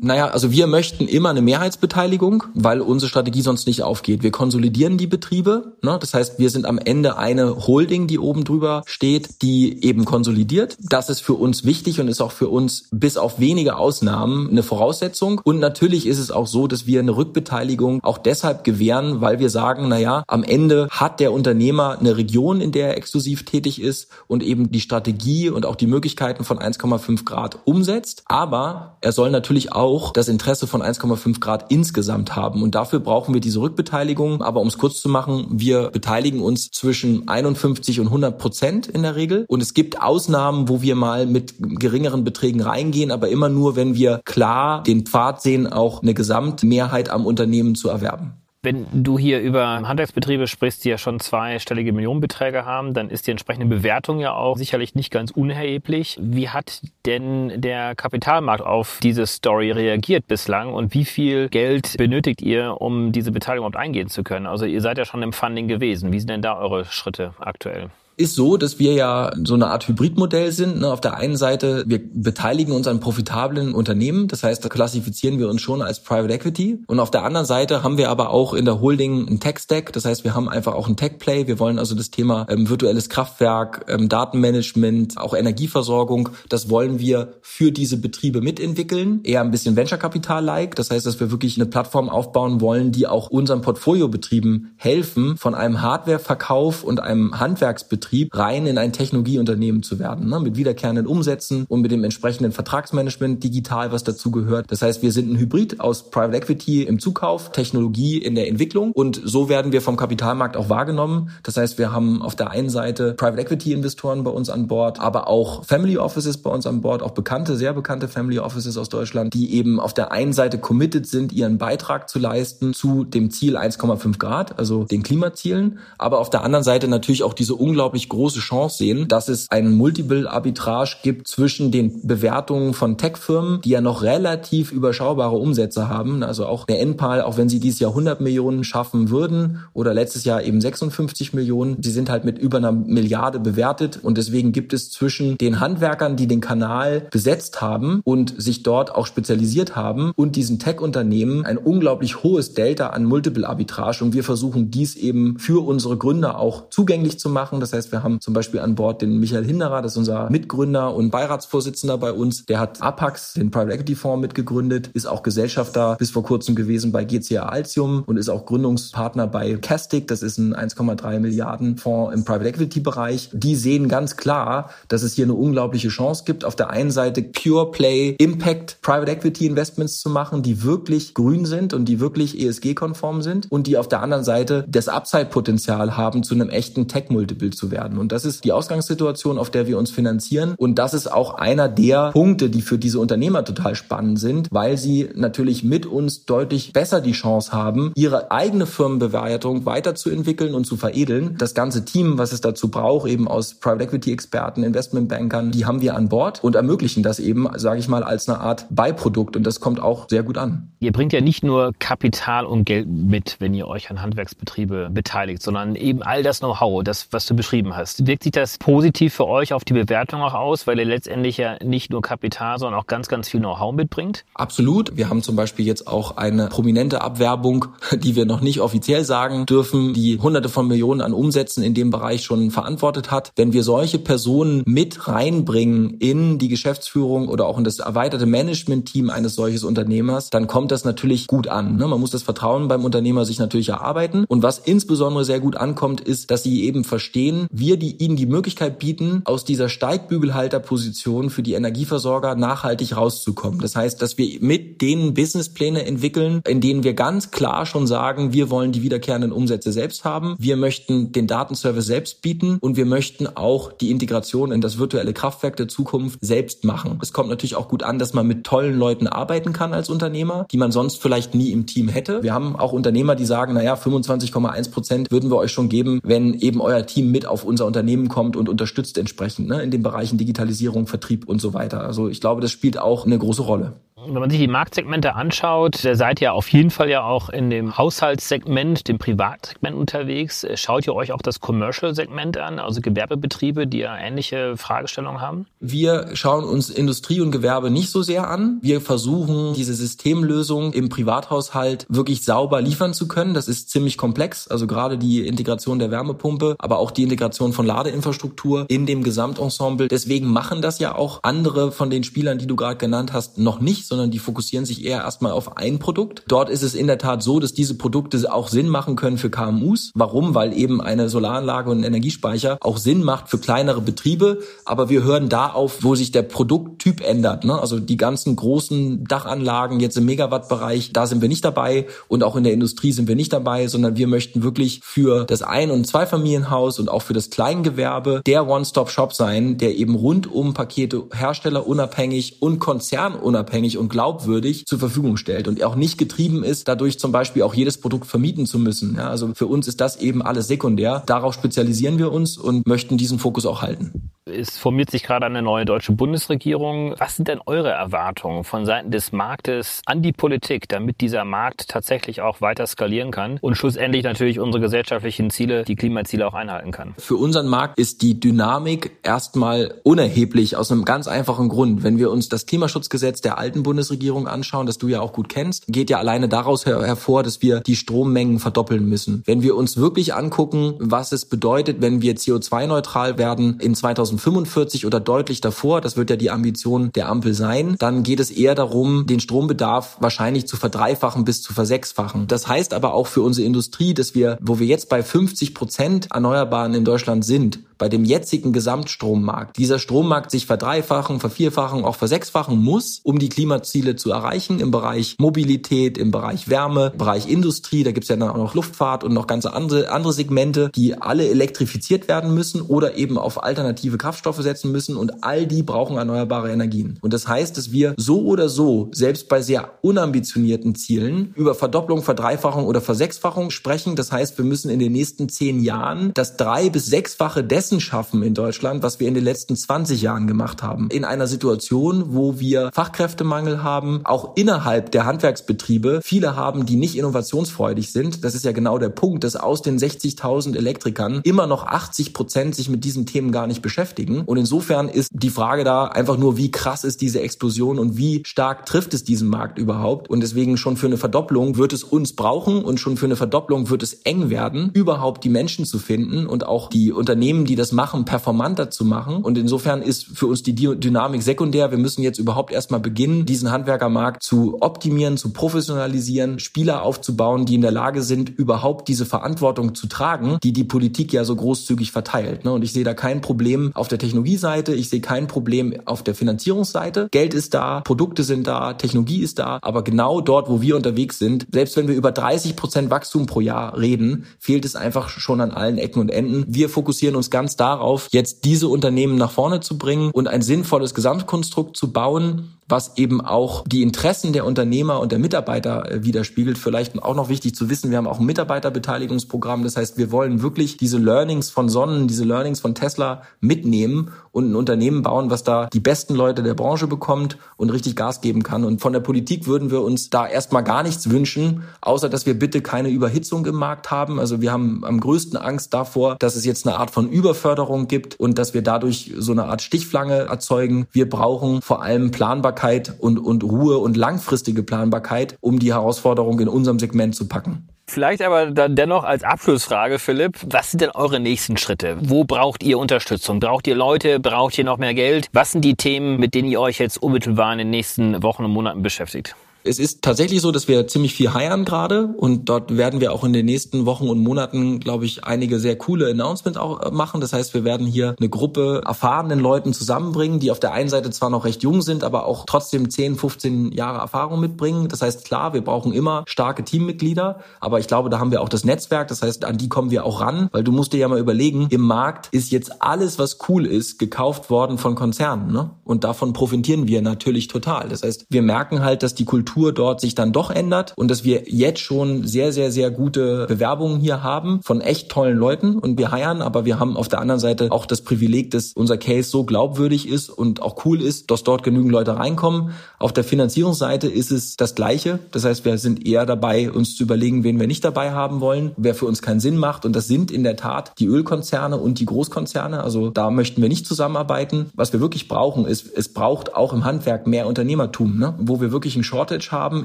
Naja, 0.00 0.28
also 0.28 0.52
wir 0.52 0.68
möchten 0.68 1.08
immer 1.08 1.30
eine 1.30 1.42
Mehrheitsbeteiligung, 1.42 2.44
weil 2.54 2.80
unsere 2.80 3.08
Strategie 3.08 3.42
sonst 3.42 3.66
nicht 3.66 3.82
aufgeht. 3.82 4.22
Wir 4.22 4.30
konsolidieren 4.30 4.96
die 4.96 5.08
Betriebe. 5.08 5.72
Ne? 5.82 5.98
Das 6.00 6.14
heißt, 6.14 6.38
wir 6.38 6.50
sind 6.50 6.66
am 6.66 6.78
Ende 6.78 7.16
eine 7.16 7.66
Holding, 7.66 8.06
die 8.06 8.20
oben 8.20 8.44
drüber 8.44 8.82
steht, 8.86 9.42
die 9.42 9.84
eben 9.84 10.04
konsolidiert. 10.04 10.76
Das 10.80 11.08
ist 11.08 11.20
für 11.20 11.34
uns 11.34 11.64
wichtig 11.64 12.00
und 12.00 12.06
ist 12.06 12.20
auch 12.20 12.30
für 12.30 12.48
uns 12.48 12.88
bis 12.92 13.16
auf 13.16 13.40
wenige 13.40 13.76
Ausnahmen 13.76 14.48
eine 14.50 14.62
Voraussetzung. 14.62 15.40
Und 15.42 15.58
natürlich 15.58 16.06
ist 16.06 16.18
es 16.18 16.30
auch 16.30 16.46
so, 16.46 16.68
dass 16.68 16.86
wir 16.86 17.00
eine 17.00 17.16
Rückbeteiligung 17.16 18.02
auch 18.04 18.18
deshalb 18.18 18.62
gewähren, 18.62 19.20
weil 19.20 19.40
wir 19.40 19.50
sagen, 19.50 19.88
naja, 19.88 20.22
am 20.28 20.44
Ende 20.44 20.86
hat 20.90 21.18
der 21.18 21.32
Unternehmer 21.32 21.98
eine 21.98 22.16
Region, 22.16 22.60
in 22.60 22.70
der 22.70 22.90
er 22.90 22.96
exklusiv 22.96 23.44
tätig 23.44 23.82
ist 23.82 24.08
und 24.28 24.44
eben 24.44 24.70
die 24.70 24.80
Strategie 24.80 25.50
und 25.50 25.66
auch 25.66 25.76
die 25.76 25.88
Möglichkeiten 25.88 26.44
von 26.44 26.60
1,5 26.60 27.24
Grad 27.24 27.58
umsetzt. 27.64 28.22
Aber 28.26 28.98
er 29.00 29.10
soll 29.10 29.30
natürlich 29.30 29.72
auch 29.72 29.87
auch 29.88 30.12
das 30.12 30.28
Interesse 30.28 30.66
von 30.66 30.82
1,5 30.82 31.40
Grad 31.40 31.72
insgesamt 31.72 32.36
haben. 32.36 32.62
Und 32.62 32.74
dafür 32.74 33.00
brauchen 33.00 33.32
wir 33.32 33.40
diese 33.40 33.60
Rückbeteiligung. 33.60 34.42
Aber 34.42 34.60
um 34.60 34.68
es 34.68 34.76
kurz 34.76 35.00
zu 35.00 35.08
machen, 35.08 35.46
wir 35.50 35.90
beteiligen 35.90 36.40
uns 36.40 36.70
zwischen 36.70 37.26
51 37.26 38.00
und 38.00 38.06
100 38.08 38.38
Prozent 38.38 38.86
in 38.86 39.02
der 39.02 39.16
Regel. 39.16 39.46
Und 39.48 39.62
es 39.62 39.72
gibt 39.72 40.00
Ausnahmen, 40.02 40.68
wo 40.68 40.82
wir 40.82 40.94
mal 40.94 41.26
mit 41.26 41.54
geringeren 41.58 42.22
Beträgen 42.24 42.60
reingehen, 42.60 43.10
aber 43.10 43.28
immer 43.28 43.48
nur, 43.48 43.76
wenn 43.76 43.94
wir 43.94 44.20
klar 44.24 44.82
den 44.82 45.06
Pfad 45.06 45.40
sehen, 45.40 45.66
auch 45.66 46.02
eine 46.02 46.12
Gesamtmehrheit 46.12 47.08
am 47.08 47.24
Unternehmen 47.24 47.74
zu 47.74 47.88
erwerben. 47.88 48.34
Wenn 48.60 49.04
du 49.04 49.18
hier 49.18 49.40
über 49.40 49.86
Handwerksbetriebe 49.86 50.48
sprichst, 50.48 50.84
die 50.84 50.88
ja 50.88 50.98
schon 50.98 51.20
zweistellige 51.20 51.92
Millionenbeträge 51.92 52.64
haben, 52.64 52.92
dann 52.92 53.08
ist 53.08 53.28
die 53.28 53.30
entsprechende 53.30 53.66
Bewertung 53.66 54.18
ja 54.18 54.32
auch 54.32 54.56
sicherlich 54.56 54.96
nicht 54.96 55.12
ganz 55.12 55.30
unerheblich. 55.30 56.18
Wie 56.20 56.48
hat 56.48 56.82
denn 57.06 57.60
der 57.60 57.94
Kapitalmarkt 57.94 58.62
auf 58.62 58.98
diese 59.00 59.26
Story 59.26 59.70
reagiert 59.70 60.26
bislang 60.26 60.74
und 60.74 60.92
wie 60.92 61.04
viel 61.04 61.48
Geld 61.50 61.96
benötigt 61.98 62.42
ihr, 62.42 62.80
um 62.80 63.12
diese 63.12 63.30
Beteiligung 63.30 63.68
überhaupt 63.68 63.84
eingehen 63.84 64.08
zu 64.08 64.24
können? 64.24 64.46
Also 64.46 64.66
ihr 64.66 64.80
seid 64.80 64.98
ja 64.98 65.04
schon 65.04 65.22
im 65.22 65.32
Funding 65.32 65.68
gewesen. 65.68 66.10
Wie 66.10 66.18
sind 66.18 66.30
denn 66.30 66.42
da 66.42 66.58
eure 66.58 66.84
Schritte 66.84 67.34
aktuell? 67.38 67.90
Ist 68.18 68.34
so, 68.34 68.56
dass 68.56 68.80
wir 68.80 68.94
ja 68.94 69.30
so 69.44 69.54
eine 69.54 69.68
Art 69.68 69.86
Hybridmodell 69.86 70.50
sind. 70.50 70.80
Ne? 70.80 70.92
Auf 70.92 71.00
der 71.00 71.16
einen 71.16 71.36
Seite, 71.36 71.84
wir 71.86 72.00
beteiligen 72.02 72.72
uns 72.72 72.88
an 72.88 72.98
profitablen 72.98 73.74
Unternehmen, 73.74 74.26
das 74.26 74.42
heißt, 74.42 74.64
da 74.64 74.68
klassifizieren 74.68 75.38
wir 75.38 75.48
uns 75.48 75.62
schon 75.62 75.82
als 75.82 76.02
Private 76.02 76.34
Equity. 76.34 76.82
Und 76.88 76.98
auf 76.98 77.12
der 77.12 77.22
anderen 77.22 77.46
Seite 77.46 77.84
haben 77.84 77.96
wir 77.96 78.10
aber 78.10 78.30
auch 78.30 78.54
in 78.54 78.64
der 78.64 78.80
Holding 78.80 79.28
einen 79.28 79.40
Tech-Stack, 79.40 79.92
das 79.92 80.04
heißt, 80.04 80.24
wir 80.24 80.34
haben 80.34 80.48
einfach 80.48 80.74
auch 80.74 80.86
einen 80.86 80.96
Tech-Play. 80.96 81.46
Wir 81.46 81.60
wollen 81.60 81.78
also 81.78 81.94
das 81.94 82.10
Thema 82.10 82.46
ähm, 82.48 82.68
virtuelles 82.68 83.08
Kraftwerk, 83.08 83.86
ähm, 83.88 84.08
Datenmanagement, 84.08 85.16
auch 85.16 85.34
Energieversorgung, 85.34 86.30
das 86.48 86.68
wollen 86.68 86.98
wir 86.98 87.34
für 87.40 87.70
diese 87.70 87.98
Betriebe 87.98 88.40
mitentwickeln. 88.40 89.20
Eher 89.22 89.42
ein 89.42 89.52
bisschen 89.52 89.76
Venture-Kapital-like, 89.76 90.74
das 90.74 90.90
heißt, 90.90 91.06
dass 91.06 91.20
wir 91.20 91.30
wirklich 91.30 91.56
eine 91.56 91.66
Plattform 91.66 92.08
aufbauen 92.08 92.60
wollen, 92.60 92.90
die 92.90 93.06
auch 93.06 93.30
unseren 93.30 93.62
Portfoliobetrieben 93.62 94.72
helfen, 94.76 95.36
von 95.36 95.54
einem 95.54 95.82
Hardwareverkauf 95.82 96.82
und 96.82 96.98
einem 97.00 97.38
Handwerksbetrieb 97.38 98.07
Betrieb 98.08 98.38
rein 98.38 98.66
in 98.66 98.78
ein 98.78 98.94
Technologieunternehmen 98.94 99.82
zu 99.82 99.98
werden, 99.98 100.30
ne? 100.30 100.40
mit 100.40 100.56
wiederkehrenden 100.56 101.06
Umsätzen 101.06 101.66
und 101.68 101.82
mit 101.82 101.90
dem 101.90 102.04
entsprechenden 102.04 102.52
Vertragsmanagement 102.52 103.44
digital, 103.44 103.92
was 103.92 104.02
dazu 104.02 104.30
gehört. 104.30 104.64
Das 104.70 104.80
heißt, 104.80 105.02
wir 105.02 105.12
sind 105.12 105.30
ein 105.30 105.36
Hybrid 105.36 105.80
aus 105.80 106.10
Private 106.10 106.38
Equity 106.38 106.84
im 106.84 107.00
Zukauf, 107.00 107.52
Technologie 107.52 108.16
in 108.16 108.34
der 108.34 108.48
Entwicklung 108.48 108.92
und 108.92 109.20
so 109.22 109.50
werden 109.50 109.72
wir 109.72 109.82
vom 109.82 109.98
Kapitalmarkt 109.98 110.56
auch 110.56 110.70
wahrgenommen. 110.70 111.28
Das 111.42 111.58
heißt, 111.58 111.76
wir 111.76 111.92
haben 111.92 112.22
auf 112.22 112.34
der 112.34 112.50
einen 112.50 112.70
Seite 112.70 113.12
Private 113.12 113.42
Equity 113.42 113.74
Investoren 113.74 114.24
bei 114.24 114.30
uns 114.30 114.48
an 114.48 114.68
Bord, 114.68 115.00
aber 115.00 115.28
auch 115.28 115.66
Family 115.66 115.98
Offices 115.98 116.38
bei 116.38 116.48
uns 116.48 116.66
an 116.66 116.80
Bord, 116.80 117.02
auch 117.02 117.10
bekannte, 117.10 117.58
sehr 117.58 117.74
bekannte 117.74 118.08
Family 118.08 118.38
Offices 118.38 118.78
aus 118.78 118.88
Deutschland, 118.88 119.34
die 119.34 119.52
eben 119.52 119.78
auf 119.78 119.92
der 119.92 120.12
einen 120.12 120.32
Seite 120.32 120.56
committed 120.56 121.06
sind, 121.06 121.30
ihren 121.30 121.58
Beitrag 121.58 122.08
zu 122.08 122.18
leisten 122.18 122.72
zu 122.72 123.04
dem 123.04 123.30
Ziel 123.30 123.58
1,5 123.58 124.18
Grad, 124.18 124.58
also 124.58 124.84
den 124.84 125.02
Klimazielen, 125.02 125.78
aber 125.98 126.20
auf 126.20 126.30
der 126.30 126.42
anderen 126.42 126.64
Seite 126.64 126.88
natürlich 126.88 127.22
auch 127.22 127.34
diese 127.34 127.54
unglaublich 127.54 127.97
unglaublich 127.98 128.08
große 128.08 128.40
Chance 128.40 128.78
sehen, 128.78 129.08
dass 129.08 129.28
es 129.28 129.50
ein 129.50 129.72
Multiple-Arbitrage 129.72 130.96
gibt 131.02 131.28
zwischen 131.28 131.70
den 131.70 132.06
Bewertungen 132.06 132.74
von 132.74 132.96
Tech-Firmen, 132.96 133.60
die 133.62 133.70
ja 133.70 133.80
noch 133.80 134.02
relativ 134.02 134.72
überschaubare 134.72 135.36
Umsätze 135.36 135.88
haben. 135.88 136.22
Also 136.22 136.46
auch 136.46 136.66
der 136.66 136.80
NPAL, 136.80 137.22
auch 137.22 137.36
wenn 137.36 137.48
sie 137.48 137.60
dieses 137.60 137.80
Jahr 137.80 137.90
100 137.90 138.20
Millionen 138.20 138.64
schaffen 138.64 139.10
würden 139.10 139.60
oder 139.72 139.94
letztes 139.94 140.24
Jahr 140.24 140.42
eben 140.42 140.60
56 140.60 141.32
Millionen, 141.34 141.82
sie 141.82 141.90
sind 141.90 142.10
halt 142.10 142.24
mit 142.24 142.38
über 142.38 142.58
einer 142.58 142.72
Milliarde 142.72 143.40
bewertet 143.40 143.98
und 144.02 144.18
deswegen 144.18 144.52
gibt 144.52 144.72
es 144.72 144.90
zwischen 144.90 145.36
den 145.38 145.60
Handwerkern, 145.60 146.16
die 146.16 146.26
den 146.26 146.40
Kanal 146.40 147.08
besetzt 147.10 147.60
haben 147.60 148.00
und 148.04 148.34
sich 148.40 148.62
dort 148.62 148.94
auch 148.94 149.06
spezialisiert 149.06 149.76
haben 149.76 150.12
und 150.16 150.36
diesen 150.36 150.58
Tech-Unternehmen 150.58 151.44
ein 151.44 151.58
unglaublich 151.58 152.22
hohes 152.22 152.54
Delta 152.54 152.88
an 152.88 153.04
Multiple-Arbitrage 153.04 154.04
und 154.04 154.14
wir 154.14 154.24
versuchen 154.24 154.70
dies 154.70 154.96
eben 154.96 155.38
für 155.38 155.66
unsere 155.66 155.96
Gründer 155.96 156.38
auch 156.38 156.70
zugänglich 156.70 157.18
zu 157.18 157.28
machen. 157.28 157.60
Das 157.60 157.72
heißt, 157.72 157.77
heißt, 157.78 157.92
wir 157.92 158.02
haben 158.02 158.20
zum 158.20 158.34
Beispiel 158.34 158.60
an 158.60 158.74
Bord 158.74 159.02
den 159.02 159.18
Michael 159.18 159.44
Hinderer, 159.44 159.82
das 159.82 159.92
ist 159.92 159.98
unser 159.98 160.30
Mitgründer 160.30 160.94
und 160.94 161.10
Beiratsvorsitzender 161.10 161.98
bei 161.98 162.12
uns. 162.12 162.44
Der 162.46 162.60
hat 162.60 162.82
Apax, 162.82 163.34
den 163.34 163.50
Private 163.50 163.72
Equity 163.72 163.94
Fonds, 163.94 164.20
mitgegründet, 164.20 164.88
ist 164.94 165.06
auch 165.06 165.22
Gesellschafter 165.22 165.96
bis 165.98 166.10
vor 166.10 166.22
kurzem 166.22 166.54
gewesen 166.54 166.92
bei 166.92 167.04
GCA 167.04 167.46
Altium 167.46 168.02
und 168.06 168.16
ist 168.16 168.28
auch 168.28 168.46
Gründungspartner 168.46 169.26
bei 169.26 169.56
Castic. 169.56 170.08
Das 170.08 170.22
ist 170.22 170.38
ein 170.38 170.54
1,3 170.54 171.20
Milliarden 171.20 171.76
Fonds 171.76 172.14
im 172.14 172.24
Private 172.24 172.48
Equity 172.48 172.80
Bereich. 172.80 173.30
Die 173.32 173.56
sehen 173.56 173.88
ganz 173.88 174.16
klar, 174.16 174.70
dass 174.88 175.02
es 175.02 175.14
hier 175.14 175.24
eine 175.24 175.34
unglaubliche 175.34 175.88
Chance 175.88 176.24
gibt, 176.26 176.44
auf 176.44 176.56
der 176.56 176.70
einen 176.70 176.90
Seite 176.90 177.22
Pure 177.22 177.70
Play 177.70 178.16
Impact 178.18 178.78
Private 178.82 179.10
Equity 179.10 179.46
Investments 179.46 180.00
zu 180.00 180.10
machen, 180.10 180.42
die 180.42 180.62
wirklich 180.62 181.14
grün 181.14 181.46
sind 181.46 181.74
und 181.74 181.86
die 181.86 182.00
wirklich 182.00 182.40
ESG-konform 182.40 183.22
sind 183.22 183.50
und 183.50 183.66
die 183.66 183.76
auf 183.76 183.88
der 183.88 184.02
anderen 184.02 184.24
Seite 184.24 184.64
das 184.68 184.88
Upside-Potenzial 184.88 185.96
haben, 185.96 186.22
zu 186.22 186.34
einem 186.34 186.50
echten 186.50 186.88
Tech-Multiple 186.88 187.50
zu 187.50 187.67
werden 187.70 187.88
werden. 187.88 187.98
Und 187.98 188.12
das 188.12 188.24
ist 188.24 188.44
die 188.44 188.52
Ausgangssituation, 188.52 189.38
auf 189.38 189.50
der 189.50 189.66
wir 189.66 189.78
uns 189.78 189.90
finanzieren. 189.90 190.54
Und 190.56 190.78
das 190.78 190.94
ist 190.94 191.10
auch 191.10 191.34
einer 191.34 191.68
der 191.68 192.10
Punkte, 192.12 192.50
die 192.50 192.62
für 192.62 192.78
diese 192.78 192.98
Unternehmer 192.98 193.44
total 193.44 193.74
spannend 193.74 194.18
sind, 194.18 194.48
weil 194.50 194.76
sie 194.76 195.08
natürlich 195.14 195.64
mit 195.64 195.86
uns 195.86 196.24
deutlich 196.24 196.72
besser 196.72 197.00
die 197.00 197.12
Chance 197.12 197.52
haben, 197.52 197.92
ihre 197.94 198.30
eigene 198.30 198.66
Firmenbewertung 198.66 199.66
weiterzuentwickeln 199.66 200.54
und 200.54 200.64
zu 200.64 200.76
veredeln. 200.76 201.36
Das 201.38 201.54
ganze 201.54 201.84
Team, 201.84 202.18
was 202.18 202.32
es 202.32 202.40
dazu 202.40 202.70
braucht, 202.70 203.08
eben 203.08 203.28
aus 203.28 203.54
Private 203.54 203.84
Equity 203.84 204.12
Experten, 204.12 204.62
Investmentbankern, 204.62 205.50
die 205.50 205.64
haben 205.64 205.80
wir 205.80 205.94
an 205.94 206.08
Bord 206.08 206.42
und 206.42 206.54
ermöglichen 206.54 207.02
das 207.02 207.18
eben, 207.20 207.48
sage 207.56 207.80
ich 207.80 207.88
mal, 207.88 208.02
als 208.02 208.28
eine 208.28 208.40
Art 208.40 208.66
Beiprodukt. 208.70 209.36
Und 209.36 209.44
das 209.44 209.60
kommt 209.60 209.80
auch 209.80 210.08
sehr 210.08 210.22
gut 210.22 210.38
an. 210.38 210.70
Ihr 210.80 210.92
bringt 210.92 211.12
ja 211.12 211.20
nicht 211.20 211.42
nur 211.42 211.72
Kapital 211.78 212.44
und 212.44 212.64
Geld 212.64 212.86
mit, 212.88 213.36
wenn 213.40 213.54
ihr 213.54 213.66
euch 213.66 213.90
an 213.90 214.02
Handwerksbetriebe 214.02 214.90
beteiligt, 214.92 215.42
sondern 215.42 215.74
eben 215.74 216.02
all 216.02 216.22
das 216.22 216.38
Know-how, 216.40 216.82
das, 216.84 217.08
was 217.10 217.26
du 217.26 217.34
beschrieben 217.34 217.57
beschrieben 217.58 217.76
hast. 217.76 218.06
Wirkt 218.06 218.22
sich 218.22 218.32
das 218.32 218.58
positiv 218.58 219.14
für 219.14 219.26
euch 219.26 219.52
auf 219.52 219.64
die 219.64 219.72
Bewertung 219.72 220.22
auch 220.22 220.34
aus, 220.34 220.66
weil 220.66 220.78
ihr 220.78 220.84
letztendlich 220.84 221.36
ja 221.36 221.56
nicht 221.62 221.90
nur 221.90 222.02
Kapital, 222.02 222.58
sondern 222.58 222.80
auch 222.80 222.86
ganz, 222.86 223.08
ganz 223.08 223.28
viel 223.28 223.40
Know-how 223.40 223.74
mitbringt? 223.74 224.24
Absolut. 224.34 224.96
Wir 224.96 225.08
haben 225.08 225.22
zum 225.22 225.36
Beispiel 225.36 225.66
jetzt 225.66 225.88
auch 225.88 226.16
eine 226.16 226.48
prominente 226.48 227.00
Abwerbung, 227.00 227.66
die 227.92 228.14
wir 228.14 228.26
noch 228.26 228.40
nicht 228.40 228.60
offiziell 228.60 229.04
sagen 229.04 229.46
dürfen, 229.46 229.92
die 229.94 230.18
hunderte 230.20 230.48
von 230.48 230.68
Millionen 230.68 231.00
an 231.00 231.12
Umsätzen 231.12 231.62
in 231.62 231.74
dem 231.74 231.90
Bereich 231.90 232.22
schon 232.22 232.50
verantwortet 232.50 233.10
hat. 233.10 233.32
Wenn 233.36 233.52
wir 233.52 233.62
solche 233.62 233.98
Personen 233.98 234.62
mit 234.66 235.08
reinbringen 235.08 235.94
in 235.98 236.38
die 236.38 236.48
Geschäftsführung 236.48 237.28
oder 237.28 237.46
auch 237.46 237.58
in 237.58 237.64
das 237.64 237.80
erweiterte 237.80 238.26
Management-Team 238.26 239.10
eines 239.10 239.34
solches 239.34 239.64
Unternehmers, 239.64 240.30
dann 240.30 240.46
kommt 240.46 240.70
das 240.70 240.84
natürlich 240.84 241.26
gut 241.26 241.48
an. 241.48 241.76
Ne? 241.76 241.88
Man 241.88 242.00
muss 242.00 242.10
das 242.10 242.22
Vertrauen 242.22 242.68
beim 242.68 242.84
Unternehmer 242.84 243.24
sich 243.24 243.38
natürlich 243.38 243.70
erarbeiten. 243.70 244.24
Und 244.28 244.42
was 244.42 244.58
insbesondere 244.58 245.24
sehr 245.24 245.40
gut 245.40 245.56
ankommt, 245.56 246.00
ist, 246.00 246.30
dass 246.30 246.42
sie 246.42 246.64
eben 246.64 246.84
verstehen, 246.84 247.47
wir 247.50 247.76
die, 247.76 247.96
ihnen 247.96 248.16
die 248.16 248.26
Möglichkeit 248.26 248.78
bieten, 248.78 249.22
aus 249.24 249.44
dieser 249.44 249.68
Steigbügelhalterposition 249.68 251.30
für 251.30 251.42
die 251.42 251.54
Energieversorger 251.54 252.34
nachhaltig 252.34 252.96
rauszukommen. 252.96 253.60
Das 253.60 253.76
heißt, 253.76 254.00
dass 254.02 254.18
wir 254.18 254.38
mit 254.40 254.80
denen 254.82 255.14
Businesspläne 255.14 255.84
entwickeln, 255.84 256.42
in 256.46 256.60
denen 256.60 256.84
wir 256.84 256.94
ganz 256.94 257.30
klar 257.30 257.66
schon 257.66 257.86
sagen, 257.86 258.32
wir 258.32 258.50
wollen 258.50 258.72
die 258.72 258.82
wiederkehrenden 258.82 259.32
Umsätze 259.32 259.72
selbst 259.72 260.04
haben, 260.04 260.36
wir 260.38 260.56
möchten 260.56 261.12
den 261.12 261.26
Datenservice 261.26 261.86
selbst 261.86 262.22
bieten 262.22 262.58
und 262.60 262.76
wir 262.76 262.86
möchten 262.86 263.26
auch 263.26 263.72
die 263.72 263.90
Integration 263.90 264.52
in 264.52 264.60
das 264.60 264.78
virtuelle 264.78 265.12
Kraftwerk 265.12 265.56
der 265.56 265.68
Zukunft 265.68 266.18
selbst 266.20 266.64
machen. 266.64 266.98
Es 267.02 267.12
kommt 267.12 267.30
natürlich 267.30 267.56
auch 267.56 267.68
gut 267.68 267.82
an, 267.82 267.98
dass 267.98 268.14
man 268.14 268.26
mit 268.26 268.44
tollen 268.44 268.78
Leuten 268.78 269.06
arbeiten 269.06 269.52
kann 269.52 269.72
als 269.72 269.90
Unternehmer, 269.90 270.46
die 270.50 270.56
man 270.56 270.72
sonst 270.72 271.00
vielleicht 271.00 271.34
nie 271.34 271.52
im 271.52 271.66
Team 271.66 271.88
hätte. 271.88 272.22
Wir 272.22 272.34
haben 272.34 272.56
auch 272.56 272.72
Unternehmer, 272.72 273.14
die 273.14 273.26
sagen, 273.26 273.54
naja, 273.54 273.74
25,1 273.74 274.70
Prozent 274.70 275.10
würden 275.10 275.30
wir 275.30 275.36
euch 275.36 275.52
schon 275.52 275.68
geben, 275.68 276.00
wenn 276.02 276.34
eben 276.34 276.60
euer 276.60 276.86
Team 276.86 277.10
mit 277.10 277.26
auf 277.26 277.37
unser 277.44 277.66
Unternehmen 277.66 278.08
kommt 278.08 278.36
und 278.36 278.48
unterstützt 278.48 278.98
entsprechend 278.98 279.48
ne, 279.48 279.62
in 279.62 279.70
den 279.70 279.82
Bereichen 279.82 280.18
Digitalisierung, 280.18 280.86
Vertrieb 280.86 281.28
und 281.28 281.40
so 281.40 281.54
weiter. 281.54 281.82
Also 281.82 282.08
ich 282.08 282.20
glaube, 282.20 282.40
das 282.40 282.52
spielt 282.52 282.78
auch 282.78 283.06
eine 283.06 283.18
große 283.18 283.42
Rolle. 283.42 283.74
Wenn 284.06 284.14
man 284.14 284.30
sich 284.30 284.38
die 284.38 284.48
Marktsegmente 284.48 285.16
anschaut, 285.16 285.84
da 285.84 285.94
seid 285.96 286.20
ihr 286.20 286.32
auf 286.32 286.48
jeden 286.48 286.70
Fall 286.70 286.88
ja 286.88 287.02
auch 287.02 287.30
in 287.30 287.50
dem 287.50 287.76
Haushaltssegment, 287.76 288.86
dem 288.86 288.98
Privatsegment 288.98 289.76
unterwegs. 289.76 290.46
Schaut 290.54 290.86
ihr 290.86 290.94
euch 290.94 291.10
auch 291.10 291.20
das 291.20 291.40
Commercial-Segment 291.40 292.36
an, 292.36 292.60
also 292.60 292.80
Gewerbebetriebe, 292.80 293.66
die 293.66 293.78
ja 293.78 293.98
ähnliche 293.98 294.56
Fragestellungen 294.56 295.20
haben? 295.20 295.46
Wir 295.58 296.10
schauen 296.14 296.44
uns 296.44 296.70
Industrie 296.70 297.20
und 297.20 297.32
Gewerbe 297.32 297.70
nicht 297.70 297.90
so 297.90 298.02
sehr 298.02 298.30
an. 298.30 298.58
Wir 298.62 298.80
versuchen, 298.80 299.54
diese 299.54 299.74
Systemlösung 299.74 300.72
im 300.74 300.88
Privathaushalt 300.88 301.84
wirklich 301.88 302.24
sauber 302.24 302.60
liefern 302.60 302.94
zu 302.94 303.08
können. 303.08 303.34
Das 303.34 303.48
ist 303.48 303.68
ziemlich 303.70 303.98
komplex. 303.98 304.46
Also 304.46 304.68
gerade 304.68 304.96
die 304.96 305.26
Integration 305.26 305.80
der 305.80 305.90
Wärmepumpe, 305.90 306.54
aber 306.60 306.78
auch 306.78 306.92
die 306.92 307.02
Integration 307.02 307.52
von 307.52 307.66
Ladeinfrastruktur 307.66 308.66
in 308.68 308.86
dem 308.86 309.02
Gesamtensemble. 309.02 309.88
Deswegen 309.88 310.28
machen 310.28 310.62
das 310.62 310.78
ja 310.78 310.94
auch 310.94 311.18
andere 311.24 311.72
von 311.72 311.90
den 311.90 312.04
Spielern, 312.04 312.38
die 312.38 312.46
du 312.46 312.54
gerade 312.54 312.76
genannt 312.76 313.12
hast, 313.12 313.38
noch 313.38 313.60
nicht 313.60 313.87
sondern 313.88 314.10
die 314.10 314.18
fokussieren 314.18 314.64
sich 314.64 314.84
eher 314.84 314.98
erstmal 314.98 315.32
auf 315.32 315.56
ein 315.56 315.78
Produkt. 315.78 316.22
Dort 316.28 316.50
ist 316.50 316.62
es 316.62 316.74
in 316.74 316.86
der 316.86 316.98
Tat 316.98 317.22
so, 317.22 317.40
dass 317.40 317.52
diese 317.52 317.76
Produkte 317.76 318.32
auch 318.32 318.48
Sinn 318.48 318.68
machen 318.68 318.96
können 318.96 319.18
für 319.18 319.30
KMUs. 319.30 319.90
Warum? 319.94 320.34
Weil 320.34 320.56
eben 320.56 320.80
eine 320.80 321.08
Solaranlage 321.08 321.70
und 321.70 321.80
ein 321.80 321.84
Energiespeicher 321.84 322.58
auch 322.60 322.76
Sinn 322.76 323.02
macht 323.02 323.28
für 323.28 323.38
kleinere 323.38 323.80
Betriebe. 323.80 324.40
Aber 324.64 324.88
wir 324.88 325.02
hören 325.02 325.28
da 325.28 325.48
auf, 325.48 325.82
wo 325.82 325.94
sich 325.94 326.12
der 326.12 326.22
Produkttyp 326.22 327.00
ändert. 327.00 327.44
Ne? 327.44 327.58
Also 327.58 327.80
die 327.80 327.96
ganzen 327.96 328.36
großen 328.36 329.04
Dachanlagen 329.04 329.80
jetzt 329.80 329.96
im 329.96 330.04
Megawattbereich, 330.04 330.92
da 330.92 331.06
sind 331.06 331.22
wir 331.22 331.28
nicht 331.28 331.44
dabei. 331.44 331.86
Und 332.08 332.22
auch 332.22 332.36
in 332.36 332.44
der 332.44 332.52
Industrie 332.52 332.92
sind 332.92 333.08
wir 333.08 333.16
nicht 333.16 333.32
dabei, 333.32 333.66
sondern 333.68 333.96
wir 333.96 334.06
möchten 334.06 334.42
wirklich 334.42 334.80
für 334.82 335.24
das 335.24 335.42
Ein- 335.42 335.70
und 335.70 335.86
Zweifamilienhaus 335.86 336.78
und 336.78 336.88
auch 336.88 337.02
für 337.02 337.14
das 337.14 337.30
Kleingewerbe 337.30 338.22
der 338.26 338.46
One-Stop-Shop 338.46 339.14
sein, 339.14 339.56
der 339.58 339.76
eben 339.76 339.94
rund 339.94 340.30
um 340.30 340.54
Pakete 340.54 341.04
herstellerunabhängig 341.14 342.42
und 342.42 342.58
konzernunabhängig 342.58 343.77
und 343.78 343.88
glaubwürdig 343.88 344.66
zur 344.66 344.78
Verfügung 344.78 345.16
stellt 345.16 345.48
und 345.48 345.62
auch 345.62 345.76
nicht 345.76 345.98
getrieben 345.98 346.44
ist, 346.44 346.68
dadurch 346.68 346.98
zum 346.98 347.12
Beispiel 347.12 347.42
auch 347.42 347.54
jedes 347.54 347.78
Produkt 347.78 348.06
vermieten 348.06 348.46
zu 348.46 348.58
müssen. 348.58 348.96
Ja, 348.96 349.08
also 349.08 349.32
für 349.34 349.46
uns 349.46 349.68
ist 349.68 349.80
das 349.80 349.96
eben 349.96 350.22
alles 350.22 350.48
sekundär. 350.48 351.02
Darauf 351.06 351.34
spezialisieren 351.34 351.98
wir 351.98 352.12
uns 352.12 352.36
und 352.36 352.66
möchten 352.66 352.98
diesen 352.98 353.18
Fokus 353.18 353.46
auch 353.46 353.62
halten. 353.62 354.10
Es 354.34 354.58
formiert 354.58 354.90
sich 354.90 355.02
gerade 355.02 355.26
eine 355.26 355.42
neue 355.42 355.64
deutsche 355.64 355.92
Bundesregierung. 355.92 356.94
Was 356.98 357.16
sind 357.16 357.28
denn 357.28 357.40
eure 357.46 357.70
Erwartungen 357.70 358.44
von 358.44 358.66
Seiten 358.66 358.90
des 358.90 359.12
Marktes 359.12 359.80
an 359.86 360.02
die 360.02 360.12
Politik, 360.12 360.68
damit 360.68 361.00
dieser 361.00 361.24
Markt 361.24 361.68
tatsächlich 361.68 362.20
auch 362.20 362.40
weiter 362.40 362.66
skalieren 362.66 363.10
kann 363.10 363.38
und 363.40 363.56
schlussendlich 363.56 364.04
natürlich 364.04 364.38
unsere 364.38 364.60
gesellschaftlichen 364.60 365.30
Ziele, 365.30 365.64
die 365.64 365.76
Klimaziele 365.76 366.26
auch 366.26 366.34
einhalten 366.34 366.72
kann? 366.72 366.94
Für 366.98 367.16
unseren 367.16 367.48
Markt 367.48 367.78
ist 367.78 368.02
die 368.02 368.20
Dynamik 368.20 368.98
erstmal 369.02 369.80
unerheblich 369.82 370.56
aus 370.56 370.70
einem 370.70 370.84
ganz 370.84 371.08
einfachen 371.08 371.48
Grund. 371.48 371.82
Wenn 371.82 371.98
wir 371.98 372.10
uns 372.10 372.28
das 372.28 372.46
Klimaschutzgesetz 372.46 373.20
der 373.20 373.38
alten 373.38 373.62
Bundesregierung 373.62 374.28
anschauen, 374.28 374.66
das 374.66 374.78
du 374.78 374.88
ja 374.88 375.00
auch 375.00 375.12
gut 375.12 375.28
kennst, 375.28 375.66
geht 375.68 375.90
ja 375.90 375.98
alleine 375.98 376.28
daraus 376.28 376.66
her 376.66 376.82
hervor, 376.82 377.22
dass 377.22 377.40
wir 377.42 377.60
die 377.60 377.76
Strommengen 377.76 378.38
verdoppeln 378.38 378.86
müssen. 378.88 379.22
Wenn 379.24 379.42
wir 379.42 379.56
uns 379.56 379.76
wirklich 379.76 380.14
angucken, 380.14 380.74
was 380.78 381.12
es 381.12 381.24
bedeutet, 381.24 381.80
wenn 381.80 382.02
wir 382.02 382.16
CO2-neutral 382.16 383.18
werden 383.18 383.58
in 383.60 383.74
2050, 383.74 384.17
2045 384.18 384.86
oder 384.86 385.00
deutlich 385.00 385.40
davor, 385.40 385.80
das 385.80 385.96
wird 385.96 386.10
ja 386.10 386.16
die 386.16 386.30
Ambition 386.30 386.92
der 386.92 387.08
Ampel 387.08 387.34
sein, 387.34 387.76
dann 387.78 388.02
geht 388.02 388.20
es 388.20 388.30
eher 388.30 388.54
darum, 388.54 389.06
den 389.06 389.20
Strombedarf 389.20 389.96
wahrscheinlich 390.00 390.46
zu 390.46 390.56
verdreifachen 390.56 391.24
bis 391.24 391.42
zu 391.42 391.52
versechsfachen. 391.52 392.26
Das 392.26 392.48
heißt 392.48 392.74
aber 392.74 392.94
auch 392.94 393.06
für 393.06 393.22
unsere 393.22 393.46
Industrie, 393.46 393.94
dass 393.94 394.14
wir, 394.14 394.38
wo 394.40 394.58
wir 394.58 394.66
jetzt 394.66 394.88
bei 394.88 395.02
50 395.02 395.54
Prozent 395.54 396.08
Erneuerbaren 396.12 396.74
in 396.74 396.84
Deutschland 396.84 397.24
sind, 397.24 397.60
bei 397.78 397.88
dem 397.88 398.04
jetzigen 398.04 398.52
Gesamtstrommarkt 398.52 399.56
dieser 399.56 399.78
Strommarkt 399.78 400.30
sich 400.30 400.46
verdreifachen, 400.46 401.20
vervierfachen, 401.20 401.84
auch 401.84 401.96
versechsfachen 401.96 402.58
muss, 402.58 403.00
um 403.02 403.18
die 403.18 403.28
Klimaziele 403.28 403.96
zu 403.96 404.10
erreichen 404.10 404.60
im 404.60 404.70
Bereich 404.70 405.16
Mobilität, 405.18 405.98
im 405.98 406.10
Bereich 406.10 406.48
Wärme, 406.48 406.90
im 406.92 406.98
Bereich 406.98 407.28
Industrie. 407.28 407.84
Da 407.84 407.92
gibt's 407.92 408.08
ja 408.08 408.16
dann 408.16 408.30
auch 408.30 408.36
noch 408.36 408.54
Luftfahrt 408.54 409.04
und 409.04 409.12
noch 409.12 409.26
ganz 409.26 409.46
andere, 409.46 409.90
andere 409.90 410.12
Segmente, 410.12 410.70
die 410.74 411.00
alle 411.00 411.28
elektrifiziert 411.28 412.08
werden 412.08 412.34
müssen 412.34 412.62
oder 412.62 412.96
eben 412.96 413.18
auf 413.18 413.42
alternative 413.42 413.98
Kraftstoffe 413.98 414.42
setzen 414.42 414.72
müssen. 414.72 414.96
Und 414.96 415.24
all 415.24 415.46
die 415.46 415.62
brauchen 415.62 415.96
erneuerbare 415.96 416.50
Energien. 416.50 416.98
Und 417.00 417.12
das 417.12 417.28
heißt, 417.28 417.56
dass 417.56 417.72
wir 417.72 417.94
so 417.96 418.22
oder 418.22 418.48
so, 418.48 418.90
selbst 418.92 419.28
bei 419.28 419.42
sehr 419.42 419.70
unambitionierten 419.82 420.74
Zielen, 420.74 421.32
über 421.36 421.54
Verdopplung, 421.54 422.02
Verdreifachung 422.02 422.66
oder 422.66 422.80
Versechsfachung 422.80 423.50
sprechen. 423.50 423.96
Das 423.96 424.12
heißt, 424.12 424.38
wir 424.38 424.44
müssen 424.44 424.70
in 424.70 424.78
den 424.78 424.92
nächsten 424.92 425.28
zehn 425.28 425.60
Jahren 425.60 426.12
das 426.14 426.36
drei- 426.36 426.70
bis 426.70 426.86
sechsfache 426.86 427.44
dessen 427.44 427.67
dessen 427.68 427.80
schaffen 427.80 428.22
in 428.22 428.32
Deutschland, 428.32 428.82
was 428.82 428.98
wir 428.98 429.08
in 429.08 429.12
den 429.12 429.24
letzten 429.24 429.54
20 429.54 430.00
Jahren 430.00 430.26
gemacht 430.26 430.62
haben. 430.62 430.88
In 430.90 431.04
einer 431.04 431.26
Situation, 431.26 432.14
wo 432.14 432.40
wir 432.40 432.70
Fachkräftemangel 432.72 433.62
haben, 433.62 434.00
auch 434.04 434.36
innerhalb 434.36 434.90
der 434.90 435.04
Handwerksbetriebe 435.04 436.00
viele 436.02 436.34
haben, 436.34 436.64
die 436.64 436.76
nicht 436.76 436.96
innovationsfreudig 436.96 437.92
sind. 437.92 438.24
Das 438.24 438.34
ist 438.34 438.46
ja 438.46 438.52
genau 438.52 438.78
der 438.78 438.88
Punkt, 438.88 439.22
dass 439.22 439.36
aus 439.36 439.60
den 439.60 439.78
60.000 439.78 440.56
Elektrikern 440.56 441.20
immer 441.24 441.46
noch 441.46 441.66
80 441.66 442.14
Prozent 442.14 442.54
sich 442.54 442.70
mit 442.70 442.84
diesen 442.84 443.04
Themen 443.04 443.32
gar 443.32 443.46
nicht 443.46 443.60
beschäftigen. 443.60 444.22
Und 444.22 444.38
insofern 444.38 444.88
ist 444.88 445.10
die 445.12 445.28
Frage 445.28 445.64
da 445.64 445.84
einfach 445.88 446.16
nur, 446.16 446.38
wie 446.38 446.50
krass 446.50 446.84
ist 446.84 447.02
diese 447.02 447.20
Explosion 447.20 447.78
und 447.78 447.98
wie 447.98 448.22
stark 448.24 448.64
trifft 448.64 448.94
es 448.94 449.04
diesen 449.04 449.28
Markt 449.28 449.58
überhaupt. 449.58 450.08
Und 450.08 450.20
deswegen 450.20 450.56
schon 450.56 450.78
für 450.78 450.86
eine 450.86 450.96
Verdopplung 450.96 451.58
wird 451.58 451.74
es 451.74 451.84
uns 451.84 452.14
brauchen 452.14 452.64
und 452.64 452.80
schon 452.80 452.96
für 452.96 453.04
eine 453.04 453.16
Verdopplung 453.16 453.68
wird 453.68 453.82
es 453.82 453.92
eng 454.04 454.30
werden, 454.30 454.70
überhaupt 454.72 455.22
die 455.22 455.28
Menschen 455.28 455.66
zu 455.66 455.78
finden 455.78 456.26
und 456.26 456.46
auch 456.46 456.70
die 456.70 456.92
Unternehmen, 456.92 457.44
die 457.44 457.57
das 457.58 457.72
machen, 457.72 458.04
performanter 458.04 458.70
zu 458.70 458.84
machen. 458.84 459.22
Und 459.22 459.36
insofern 459.38 459.82
ist 459.82 460.06
für 460.06 460.26
uns 460.26 460.42
die 460.42 460.54
Dynamik 460.54 461.22
sekundär. 461.22 461.70
Wir 461.70 461.78
müssen 461.78 462.02
jetzt 462.02 462.18
überhaupt 462.18 462.52
erstmal 462.52 462.80
beginnen, 462.80 463.26
diesen 463.26 463.50
Handwerkermarkt 463.50 464.22
zu 464.22 464.58
optimieren, 464.60 465.16
zu 465.16 465.32
professionalisieren, 465.32 466.38
Spieler 466.38 466.82
aufzubauen, 466.82 467.46
die 467.46 467.54
in 467.54 467.60
der 467.60 467.70
Lage 467.70 468.02
sind, 468.02 468.30
überhaupt 468.30 468.88
diese 468.88 469.06
Verantwortung 469.06 469.74
zu 469.74 469.86
tragen, 469.86 470.38
die 470.42 470.52
die 470.52 470.64
Politik 470.64 471.12
ja 471.12 471.24
so 471.24 471.34
großzügig 471.36 471.92
verteilt. 471.92 472.44
Ne? 472.44 472.52
Und 472.52 472.62
ich 472.62 472.72
sehe 472.72 472.84
da 472.84 472.94
kein 472.94 473.20
Problem 473.20 473.72
auf 473.74 473.88
der 473.88 473.98
Technologieseite, 473.98 474.74
ich 474.74 474.88
sehe 474.88 475.00
kein 475.00 475.26
Problem 475.26 475.74
auf 475.84 476.02
der 476.02 476.14
Finanzierungsseite. 476.14 477.08
Geld 477.10 477.34
ist 477.34 477.54
da, 477.54 477.80
Produkte 477.80 478.24
sind 478.24 478.46
da, 478.46 478.74
Technologie 478.74 479.22
ist 479.22 479.38
da, 479.38 479.58
aber 479.62 479.82
genau 479.82 480.20
dort, 480.20 480.48
wo 480.48 480.60
wir 480.60 480.76
unterwegs 480.76 481.18
sind, 481.18 481.46
selbst 481.52 481.76
wenn 481.76 481.88
wir 481.88 481.94
über 481.94 482.12
30 482.12 482.56
Prozent 482.56 482.90
Wachstum 482.90 483.26
pro 483.26 483.40
Jahr 483.40 483.78
reden, 483.78 484.26
fehlt 484.38 484.64
es 484.64 484.76
einfach 484.76 485.08
schon 485.08 485.40
an 485.40 485.50
allen 485.50 485.78
Ecken 485.78 486.00
und 486.00 486.10
Enden. 486.10 486.44
Wir 486.48 486.68
fokussieren 486.68 487.16
uns 487.16 487.30
ganz 487.30 487.47
ganz 487.48 487.56
darauf, 487.56 488.08
jetzt 488.10 488.44
diese 488.44 488.68
Unternehmen 488.68 489.16
nach 489.16 489.30
vorne 489.30 489.60
zu 489.60 489.78
bringen 489.78 490.10
und 490.12 490.28
ein 490.28 490.42
sinnvolles 490.42 490.92
Gesamtkonstrukt 490.92 491.78
zu 491.78 491.92
bauen, 491.94 492.58
was 492.68 492.98
eben 492.98 493.22
auch 493.22 493.64
die 493.66 493.80
Interessen 493.80 494.34
der 494.34 494.44
Unternehmer 494.44 495.00
und 495.00 495.12
der 495.12 495.18
Mitarbeiter 495.18 495.90
äh, 495.90 496.04
widerspiegelt. 496.04 496.58
Vielleicht 496.58 497.02
auch 497.02 497.14
noch 497.14 497.30
wichtig 497.30 497.54
zu 497.54 497.70
wissen, 497.70 497.90
wir 497.90 497.96
haben 497.96 498.06
auch 498.06 498.20
ein 498.20 498.26
Mitarbeiterbeteiligungsprogramm. 498.26 499.64
Das 499.64 499.78
heißt, 499.78 499.96
wir 499.96 500.12
wollen 500.12 500.42
wirklich 500.42 500.76
diese 500.76 500.98
Learnings 500.98 501.48
von 501.48 501.70
Sonnen, 501.70 502.06
diese 502.06 502.24
Learnings 502.24 502.60
von 502.60 502.74
Tesla 502.74 503.22
mitnehmen 503.40 504.10
und 504.38 504.52
ein 504.52 504.56
Unternehmen 504.56 505.02
bauen, 505.02 505.30
was 505.30 505.42
da 505.42 505.66
die 505.66 505.80
besten 505.80 506.14
Leute 506.14 506.44
der 506.44 506.54
Branche 506.54 506.86
bekommt 506.86 507.36
und 507.56 507.70
richtig 507.70 507.96
Gas 507.96 508.20
geben 508.20 508.44
kann. 508.44 508.64
Und 508.64 508.80
von 508.80 508.92
der 508.92 509.00
Politik 509.00 509.48
würden 509.48 509.72
wir 509.72 509.82
uns 509.82 510.10
da 510.10 510.28
erstmal 510.28 510.62
gar 510.62 510.84
nichts 510.84 511.10
wünschen, 511.10 511.64
außer 511.80 512.08
dass 512.08 512.24
wir 512.24 512.38
bitte 512.38 512.62
keine 512.62 512.88
Überhitzung 512.88 513.44
im 513.46 513.56
Markt 513.56 513.90
haben. 513.90 514.20
Also 514.20 514.40
wir 514.40 514.52
haben 514.52 514.84
am 514.84 515.00
größten 515.00 515.36
Angst 515.36 515.74
davor, 515.74 516.16
dass 516.20 516.36
es 516.36 516.44
jetzt 516.44 516.66
eine 516.66 516.76
Art 516.76 516.92
von 516.92 517.08
Überförderung 517.10 517.88
gibt 517.88 518.18
und 518.20 518.38
dass 518.38 518.54
wir 518.54 518.62
dadurch 518.62 519.12
so 519.18 519.32
eine 519.32 519.46
Art 519.46 519.60
Stichflange 519.60 520.28
erzeugen. 520.28 520.86
Wir 520.92 521.08
brauchen 521.08 521.60
vor 521.60 521.82
allem 521.82 522.12
Planbarkeit 522.12 522.94
und, 523.00 523.18
und 523.18 523.42
Ruhe 523.42 523.78
und 523.78 523.96
langfristige 523.96 524.62
Planbarkeit, 524.62 525.36
um 525.40 525.58
die 525.58 525.72
Herausforderung 525.72 526.38
in 526.38 526.48
unserem 526.48 526.78
Segment 526.78 527.16
zu 527.16 527.26
packen. 527.26 527.68
Vielleicht 527.90 528.20
aber 528.20 528.50
dann 528.50 528.76
dennoch 528.76 529.02
als 529.02 529.24
Abschlussfrage, 529.24 529.98
Philipp, 529.98 530.36
was 530.50 530.70
sind 530.70 530.82
denn 530.82 530.90
eure 530.90 531.20
nächsten 531.20 531.56
Schritte? 531.56 531.96
Wo 532.00 532.24
braucht 532.24 532.62
ihr 532.62 532.78
Unterstützung? 532.78 533.40
Braucht 533.40 533.66
ihr 533.66 533.74
Leute? 533.74 534.20
Braucht 534.20 534.58
ihr 534.58 534.64
noch 534.64 534.76
mehr 534.76 534.92
Geld? 534.92 535.28
Was 535.32 535.52
sind 535.52 535.64
die 535.64 535.74
Themen, 535.74 536.20
mit 536.20 536.34
denen 536.34 536.48
ihr 536.48 536.60
euch 536.60 536.78
jetzt 536.78 537.02
unmittelbar 537.02 537.52
in 537.52 537.58
den 537.58 537.70
nächsten 537.70 538.22
Wochen 538.22 538.44
und 538.44 538.50
Monaten 538.50 538.82
beschäftigt? 538.82 539.34
Es 539.68 539.78
ist 539.78 540.00
tatsächlich 540.00 540.40
so, 540.40 540.50
dass 540.50 540.66
wir 540.66 540.86
ziemlich 540.86 541.12
viel 541.12 541.34
heiern 541.34 541.66
gerade 541.66 542.06
und 542.16 542.48
dort 542.48 542.76
werden 542.78 543.02
wir 543.02 543.12
auch 543.12 543.22
in 543.22 543.34
den 543.34 543.44
nächsten 543.44 543.84
Wochen 543.84 544.08
und 544.08 544.18
Monaten, 544.18 544.80
glaube 544.80 545.04
ich, 545.04 545.24
einige 545.24 545.60
sehr 545.60 545.76
coole 545.76 546.10
Announcements 546.10 546.58
auch 546.58 546.80
äh, 546.80 546.90
machen. 546.90 547.20
Das 547.20 547.34
heißt, 547.34 547.52
wir 547.52 547.64
werden 547.64 547.86
hier 547.86 548.16
eine 548.18 548.30
Gruppe 548.30 548.80
erfahrenen 548.86 549.40
Leuten 549.40 549.74
zusammenbringen, 549.74 550.40
die 550.40 550.50
auf 550.50 550.58
der 550.58 550.72
einen 550.72 550.88
Seite 550.88 551.10
zwar 551.10 551.28
noch 551.28 551.44
recht 551.44 551.62
jung 551.62 551.82
sind, 551.82 552.02
aber 552.02 552.24
auch 552.24 552.46
trotzdem 552.46 552.88
10, 552.88 553.16
15 553.16 553.72
Jahre 553.72 553.98
Erfahrung 553.98 554.40
mitbringen. 554.40 554.88
Das 554.88 555.02
heißt, 555.02 555.26
klar, 555.26 555.52
wir 555.52 555.62
brauchen 555.62 555.92
immer 555.92 556.24
starke 556.26 556.64
Teammitglieder, 556.64 557.40
aber 557.60 557.78
ich 557.78 557.88
glaube, 557.88 558.08
da 558.08 558.18
haben 558.18 558.30
wir 558.30 558.40
auch 558.40 558.48
das 558.48 558.64
Netzwerk. 558.64 559.08
Das 559.08 559.20
heißt, 559.20 559.44
an 559.44 559.58
die 559.58 559.68
kommen 559.68 559.90
wir 559.90 560.06
auch 560.06 560.22
ran, 560.22 560.48
weil 560.52 560.64
du 560.64 560.72
musst 560.72 560.94
dir 560.94 560.98
ja 561.00 561.08
mal 561.08 561.18
überlegen, 561.18 561.66
im 561.68 561.82
Markt 561.82 562.28
ist 562.32 562.50
jetzt 562.50 562.80
alles, 562.80 563.18
was 563.18 563.38
cool 563.50 563.66
ist, 563.66 563.98
gekauft 563.98 564.48
worden 564.48 564.78
von 564.78 564.94
Konzernen. 564.94 565.52
Ne? 565.52 565.70
Und 565.84 566.04
davon 566.04 566.32
profitieren 566.32 566.88
wir 566.88 567.02
natürlich 567.02 567.48
total. 567.48 567.90
Das 567.90 568.02
heißt, 568.02 568.24
wir 568.30 568.40
merken 568.40 568.82
halt, 568.82 569.02
dass 569.02 569.14
die 569.14 569.26
Kultur 569.26 569.57
dort 569.66 570.00
sich 570.00 570.14
dann 570.14 570.32
doch 570.32 570.50
ändert 570.50 570.92
und 570.96 571.10
dass 571.10 571.24
wir 571.24 571.42
jetzt 571.46 571.80
schon 571.80 572.26
sehr, 572.26 572.52
sehr, 572.52 572.70
sehr 572.70 572.90
gute 572.90 573.46
Bewerbungen 573.46 574.00
hier 574.00 574.22
haben 574.22 574.60
von 574.62 574.80
echt 574.80 575.10
tollen 575.10 575.36
Leuten 575.36 575.78
und 575.78 575.98
wir 575.98 576.10
heiern, 576.10 576.42
aber 576.42 576.64
wir 576.64 576.78
haben 576.78 576.96
auf 576.96 577.08
der 577.08 577.20
anderen 577.20 577.40
Seite 577.40 577.70
auch 577.70 577.86
das 577.86 578.02
Privileg, 578.02 578.50
dass 578.50 578.72
unser 578.72 578.96
Case 578.96 579.30
so 579.30 579.44
glaubwürdig 579.44 580.08
ist 580.08 580.30
und 580.30 580.62
auch 580.62 580.84
cool 580.84 581.02
ist, 581.02 581.30
dass 581.30 581.44
dort 581.44 581.62
genügend 581.62 581.92
Leute 581.92 582.16
reinkommen. 582.16 582.70
Auf 582.98 583.12
der 583.12 583.24
Finanzierungsseite 583.24 584.08
ist 584.08 584.30
es 584.30 584.56
das 584.56 584.74
Gleiche. 584.74 585.18
Das 585.30 585.44
heißt, 585.44 585.64
wir 585.64 585.78
sind 585.78 586.06
eher 586.06 586.26
dabei, 586.26 586.70
uns 586.70 586.96
zu 586.96 587.02
überlegen, 587.02 587.44
wen 587.44 587.60
wir 587.60 587.66
nicht 587.66 587.84
dabei 587.84 588.12
haben 588.12 588.40
wollen, 588.40 588.72
wer 588.76 588.94
für 588.94 589.06
uns 589.06 589.22
keinen 589.22 589.40
Sinn 589.40 589.56
macht. 589.56 589.84
Und 589.84 589.94
das 589.94 590.06
sind 590.06 590.30
in 590.30 590.42
der 590.42 590.56
Tat 590.56 590.92
die 590.98 591.06
Ölkonzerne 591.06 591.76
und 591.76 592.00
die 592.00 592.06
Großkonzerne. 592.06 592.82
Also 592.82 593.10
da 593.10 593.30
möchten 593.30 593.62
wir 593.62 593.68
nicht 593.68 593.86
zusammenarbeiten. 593.86 594.70
Was 594.74 594.92
wir 594.92 595.00
wirklich 595.00 595.28
brauchen, 595.28 595.66
ist, 595.66 595.86
es 595.94 596.08
braucht 596.08 596.54
auch 596.54 596.72
im 596.72 596.84
Handwerk 596.84 597.26
mehr 597.26 597.46
Unternehmertum. 597.46 598.18
Ne? 598.18 598.34
Wo 598.38 598.60
wir 598.60 598.72
wirklich 598.72 598.94
einen 598.94 599.04
Shortage 599.04 599.37
haben, 599.52 599.84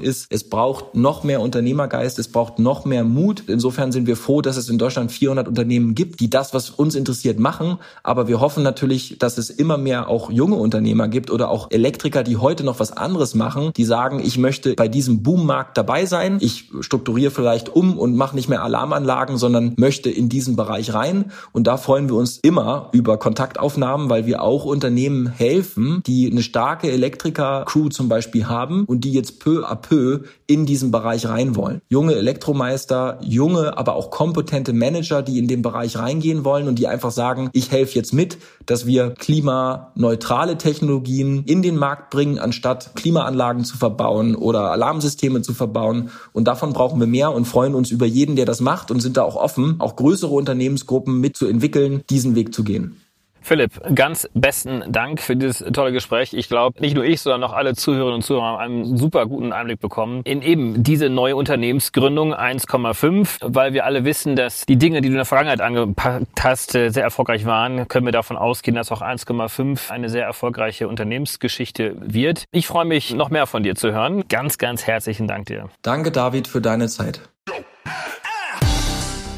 ist, 0.00 0.26
es 0.30 0.44
braucht 0.44 0.94
noch 0.94 1.24
mehr 1.24 1.40
Unternehmergeist, 1.40 2.18
es 2.18 2.28
braucht 2.28 2.58
noch 2.58 2.84
mehr 2.84 3.04
Mut. 3.04 3.44
Insofern 3.46 3.92
sind 3.92 4.06
wir 4.06 4.16
froh, 4.16 4.42
dass 4.42 4.56
es 4.56 4.68
in 4.68 4.78
Deutschland 4.78 5.12
400 5.12 5.48
Unternehmen 5.48 5.94
gibt, 5.94 6.20
die 6.20 6.30
das, 6.30 6.54
was 6.54 6.70
uns 6.70 6.94
interessiert, 6.94 7.38
machen. 7.38 7.78
Aber 8.02 8.28
wir 8.28 8.40
hoffen 8.40 8.62
natürlich, 8.62 9.18
dass 9.18 9.38
es 9.38 9.50
immer 9.50 9.78
mehr 9.78 10.08
auch 10.08 10.30
junge 10.30 10.56
Unternehmer 10.56 11.08
gibt 11.08 11.30
oder 11.30 11.50
auch 11.50 11.70
Elektriker, 11.70 12.22
die 12.22 12.36
heute 12.36 12.64
noch 12.64 12.80
was 12.80 12.92
anderes 12.92 13.34
machen, 13.34 13.72
die 13.76 13.84
sagen, 13.84 14.20
ich 14.24 14.38
möchte 14.38 14.74
bei 14.74 14.88
diesem 14.88 15.22
Boommarkt 15.22 15.76
dabei 15.76 16.06
sein. 16.06 16.38
Ich 16.40 16.70
strukturiere 16.80 17.30
vielleicht 17.30 17.74
um 17.74 17.98
und 17.98 18.16
mache 18.16 18.34
nicht 18.34 18.48
mehr 18.48 18.62
Alarmanlagen, 18.62 19.36
sondern 19.36 19.74
möchte 19.76 20.10
in 20.10 20.28
diesen 20.28 20.56
Bereich 20.56 20.92
rein. 20.94 21.32
Und 21.52 21.66
da 21.66 21.76
freuen 21.76 22.08
wir 22.08 22.16
uns 22.16 22.38
immer 22.38 22.90
über 22.92 23.18
Kontaktaufnahmen, 23.18 24.10
weil 24.10 24.26
wir 24.26 24.42
auch 24.42 24.64
Unternehmen 24.64 25.26
helfen, 25.26 26.02
die 26.06 26.30
eine 26.30 26.42
starke 26.42 26.90
Elektriker-Crew 26.90 27.88
zum 27.88 28.08
Beispiel 28.08 28.46
haben 28.46 28.84
und 28.84 29.04
die 29.04 29.12
jetzt 29.12 29.40
peu 29.44 29.64
à 29.64 29.76
peu 29.76 30.22
in 30.46 30.64
diesen 30.64 30.90
Bereich 30.90 31.28
rein 31.28 31.54
wollen. 31.54 31.82
Junge 31.88 32.14
Elektromeister, 32.14 33.18
junge, 33.22 33.76
aber 33.76 33.94
auch 33.94 34.10
kompetente 34.10 34.72
Manager, 34.72 35.20
die 35.20 35.38
in 35.38 35.48
den 35.48 35.60
Bereich 35.60 35.98
reingehen 35.98 36.44
wollen 36.44 36.66
und 36.66 36.78
die 36.78 36.88
einfach 36.88 37.10
sagen, 37.10 37.50
ich 37.52 37.70
helfe 37.70 37.94
jetzt 37.94 38.14
mit, 38.14 38.38
dass 38.64 38.86
wir 38.86 39.10
klimaneutrale 39.10 40.56
Technologien 40.56 41.44
in 41.44 41.60
den 41.60 41.76
Markt 41.76 42.08
bringen, 42.08 42.38
anstatt 42.38 42.96
Klimaanlagen 42.96 43.64
zu 43.64 43.76
verbauen 43.76 44.34
oder 44.34 44.70
Alarmsysteme 44.70 45.42
zu 45.42 45.52
verbauen. 45.52 46.08
Und 46.32 46.48
davon 46.48 46.72
brauchen 46.72 46.98
wir 46.98 47.06
mehr 47.06 47.32
und 47.32 47.44
freuen 47.44 47.74
uns 47.74 47.90
über 47.90 48.06
jeden, 48.06 48.36
der 48.36 48.46
das 48.46 48.62
macht 48.62 48.90
und 48.90 49.00
sind 49.00 49.18
da 49.18 49.22
auch 49.24 49.36
offen, 49.36 49.76
auch 49.78 49.96
größere 49.96 50.32
Unternehmensgruppen 50.32 51.20
mitzuentwickeln, 51.20 52.02
diesen 52.08 52.34
Weg 52.34 52.54
zu 52.54 52.64
gehen. 52.64 52.96
Philipp, 53.44 53.72
ganz 53.94 54.26
besten 54.32 54.82
Dank 54.88 55.20
für 55.20 55.36
dieses 55.36 55.58
tolle 55.72 55.92
Gespräch. 55.92 56.32
Ich 56.32 56.48
glaube, 56.48 56.80
nicht 56.80 56.94
nur 56.94 57.04
ich, 57.04 57.20
sondern 57.20 57.44
auch 57.44 57.52
alle 57.52 57.74
Zuhörerinnen 57.74 58.14
und 58.14 58.22
Zuhörer 58.22 58.44
haben 58.44 58.58
einen 58.58 58.96
super 58.96 59.26
guten 59.26 59.52
Einblick 59.52 59.80
bekommen 59.80 60.22
in 60.24 60.40
eben 60.40 60.82
diese 60.82 61.10
neue 61.10 61.36
Unternehmensgründung 61.36 62.34
1,5, 62.34 63.40
weil 63.42 63.74
wir 63.74 63.84
alle 63.84 64.06
wissen, 64.06 64.34
dass 64.34 64.64
die 64.64 64.76
Dinge, 64.76 65.02
die 65.02 65.08
du 65.08 65.12
in 65.12 65.18
der 65.18 65.26
Vergangenheit 65.26 65.60
angepackt 65.60 66.42
hast, 66.42 66.72
sehr 66.72 67.02
erfolgreich 67.02 67.44
waren, 67.44 67.86
können 67.86 68.06
wir 68.06 68.12
davon 68.12 68.38
ausgehen, 68.38 68.74
dass 68.74 68.90
auch 68.90 69.02
1,5 69.02 69.90
eine 69.90 70.08
sehr 70.08 70.24
erfolgreiche 70.24 70.88
Unternehmensgeschichte 70.88 71.96
wird. 72.00 72.44
Ich 72.50 72.66
freue 72.66 72.86
mich, 72.86 73.12
noch 73.12 73.28
mehr 73.28 73.46
von 73.46 73.62
dir 73.62 73.74
zu 73.74 73.92
hören. 73.92 74.24
Ganz, 74.28 74.56
ganz 74.56 74.86
herzlichen 74.86 75.28
Dank 75.28 75.46
dir. 75.46 75.68
Danke, 75.82 76.10
David, 76.10 76.48
für 76.48 76.62
deine 76.62 76.88
Zeit. 76.88 77.20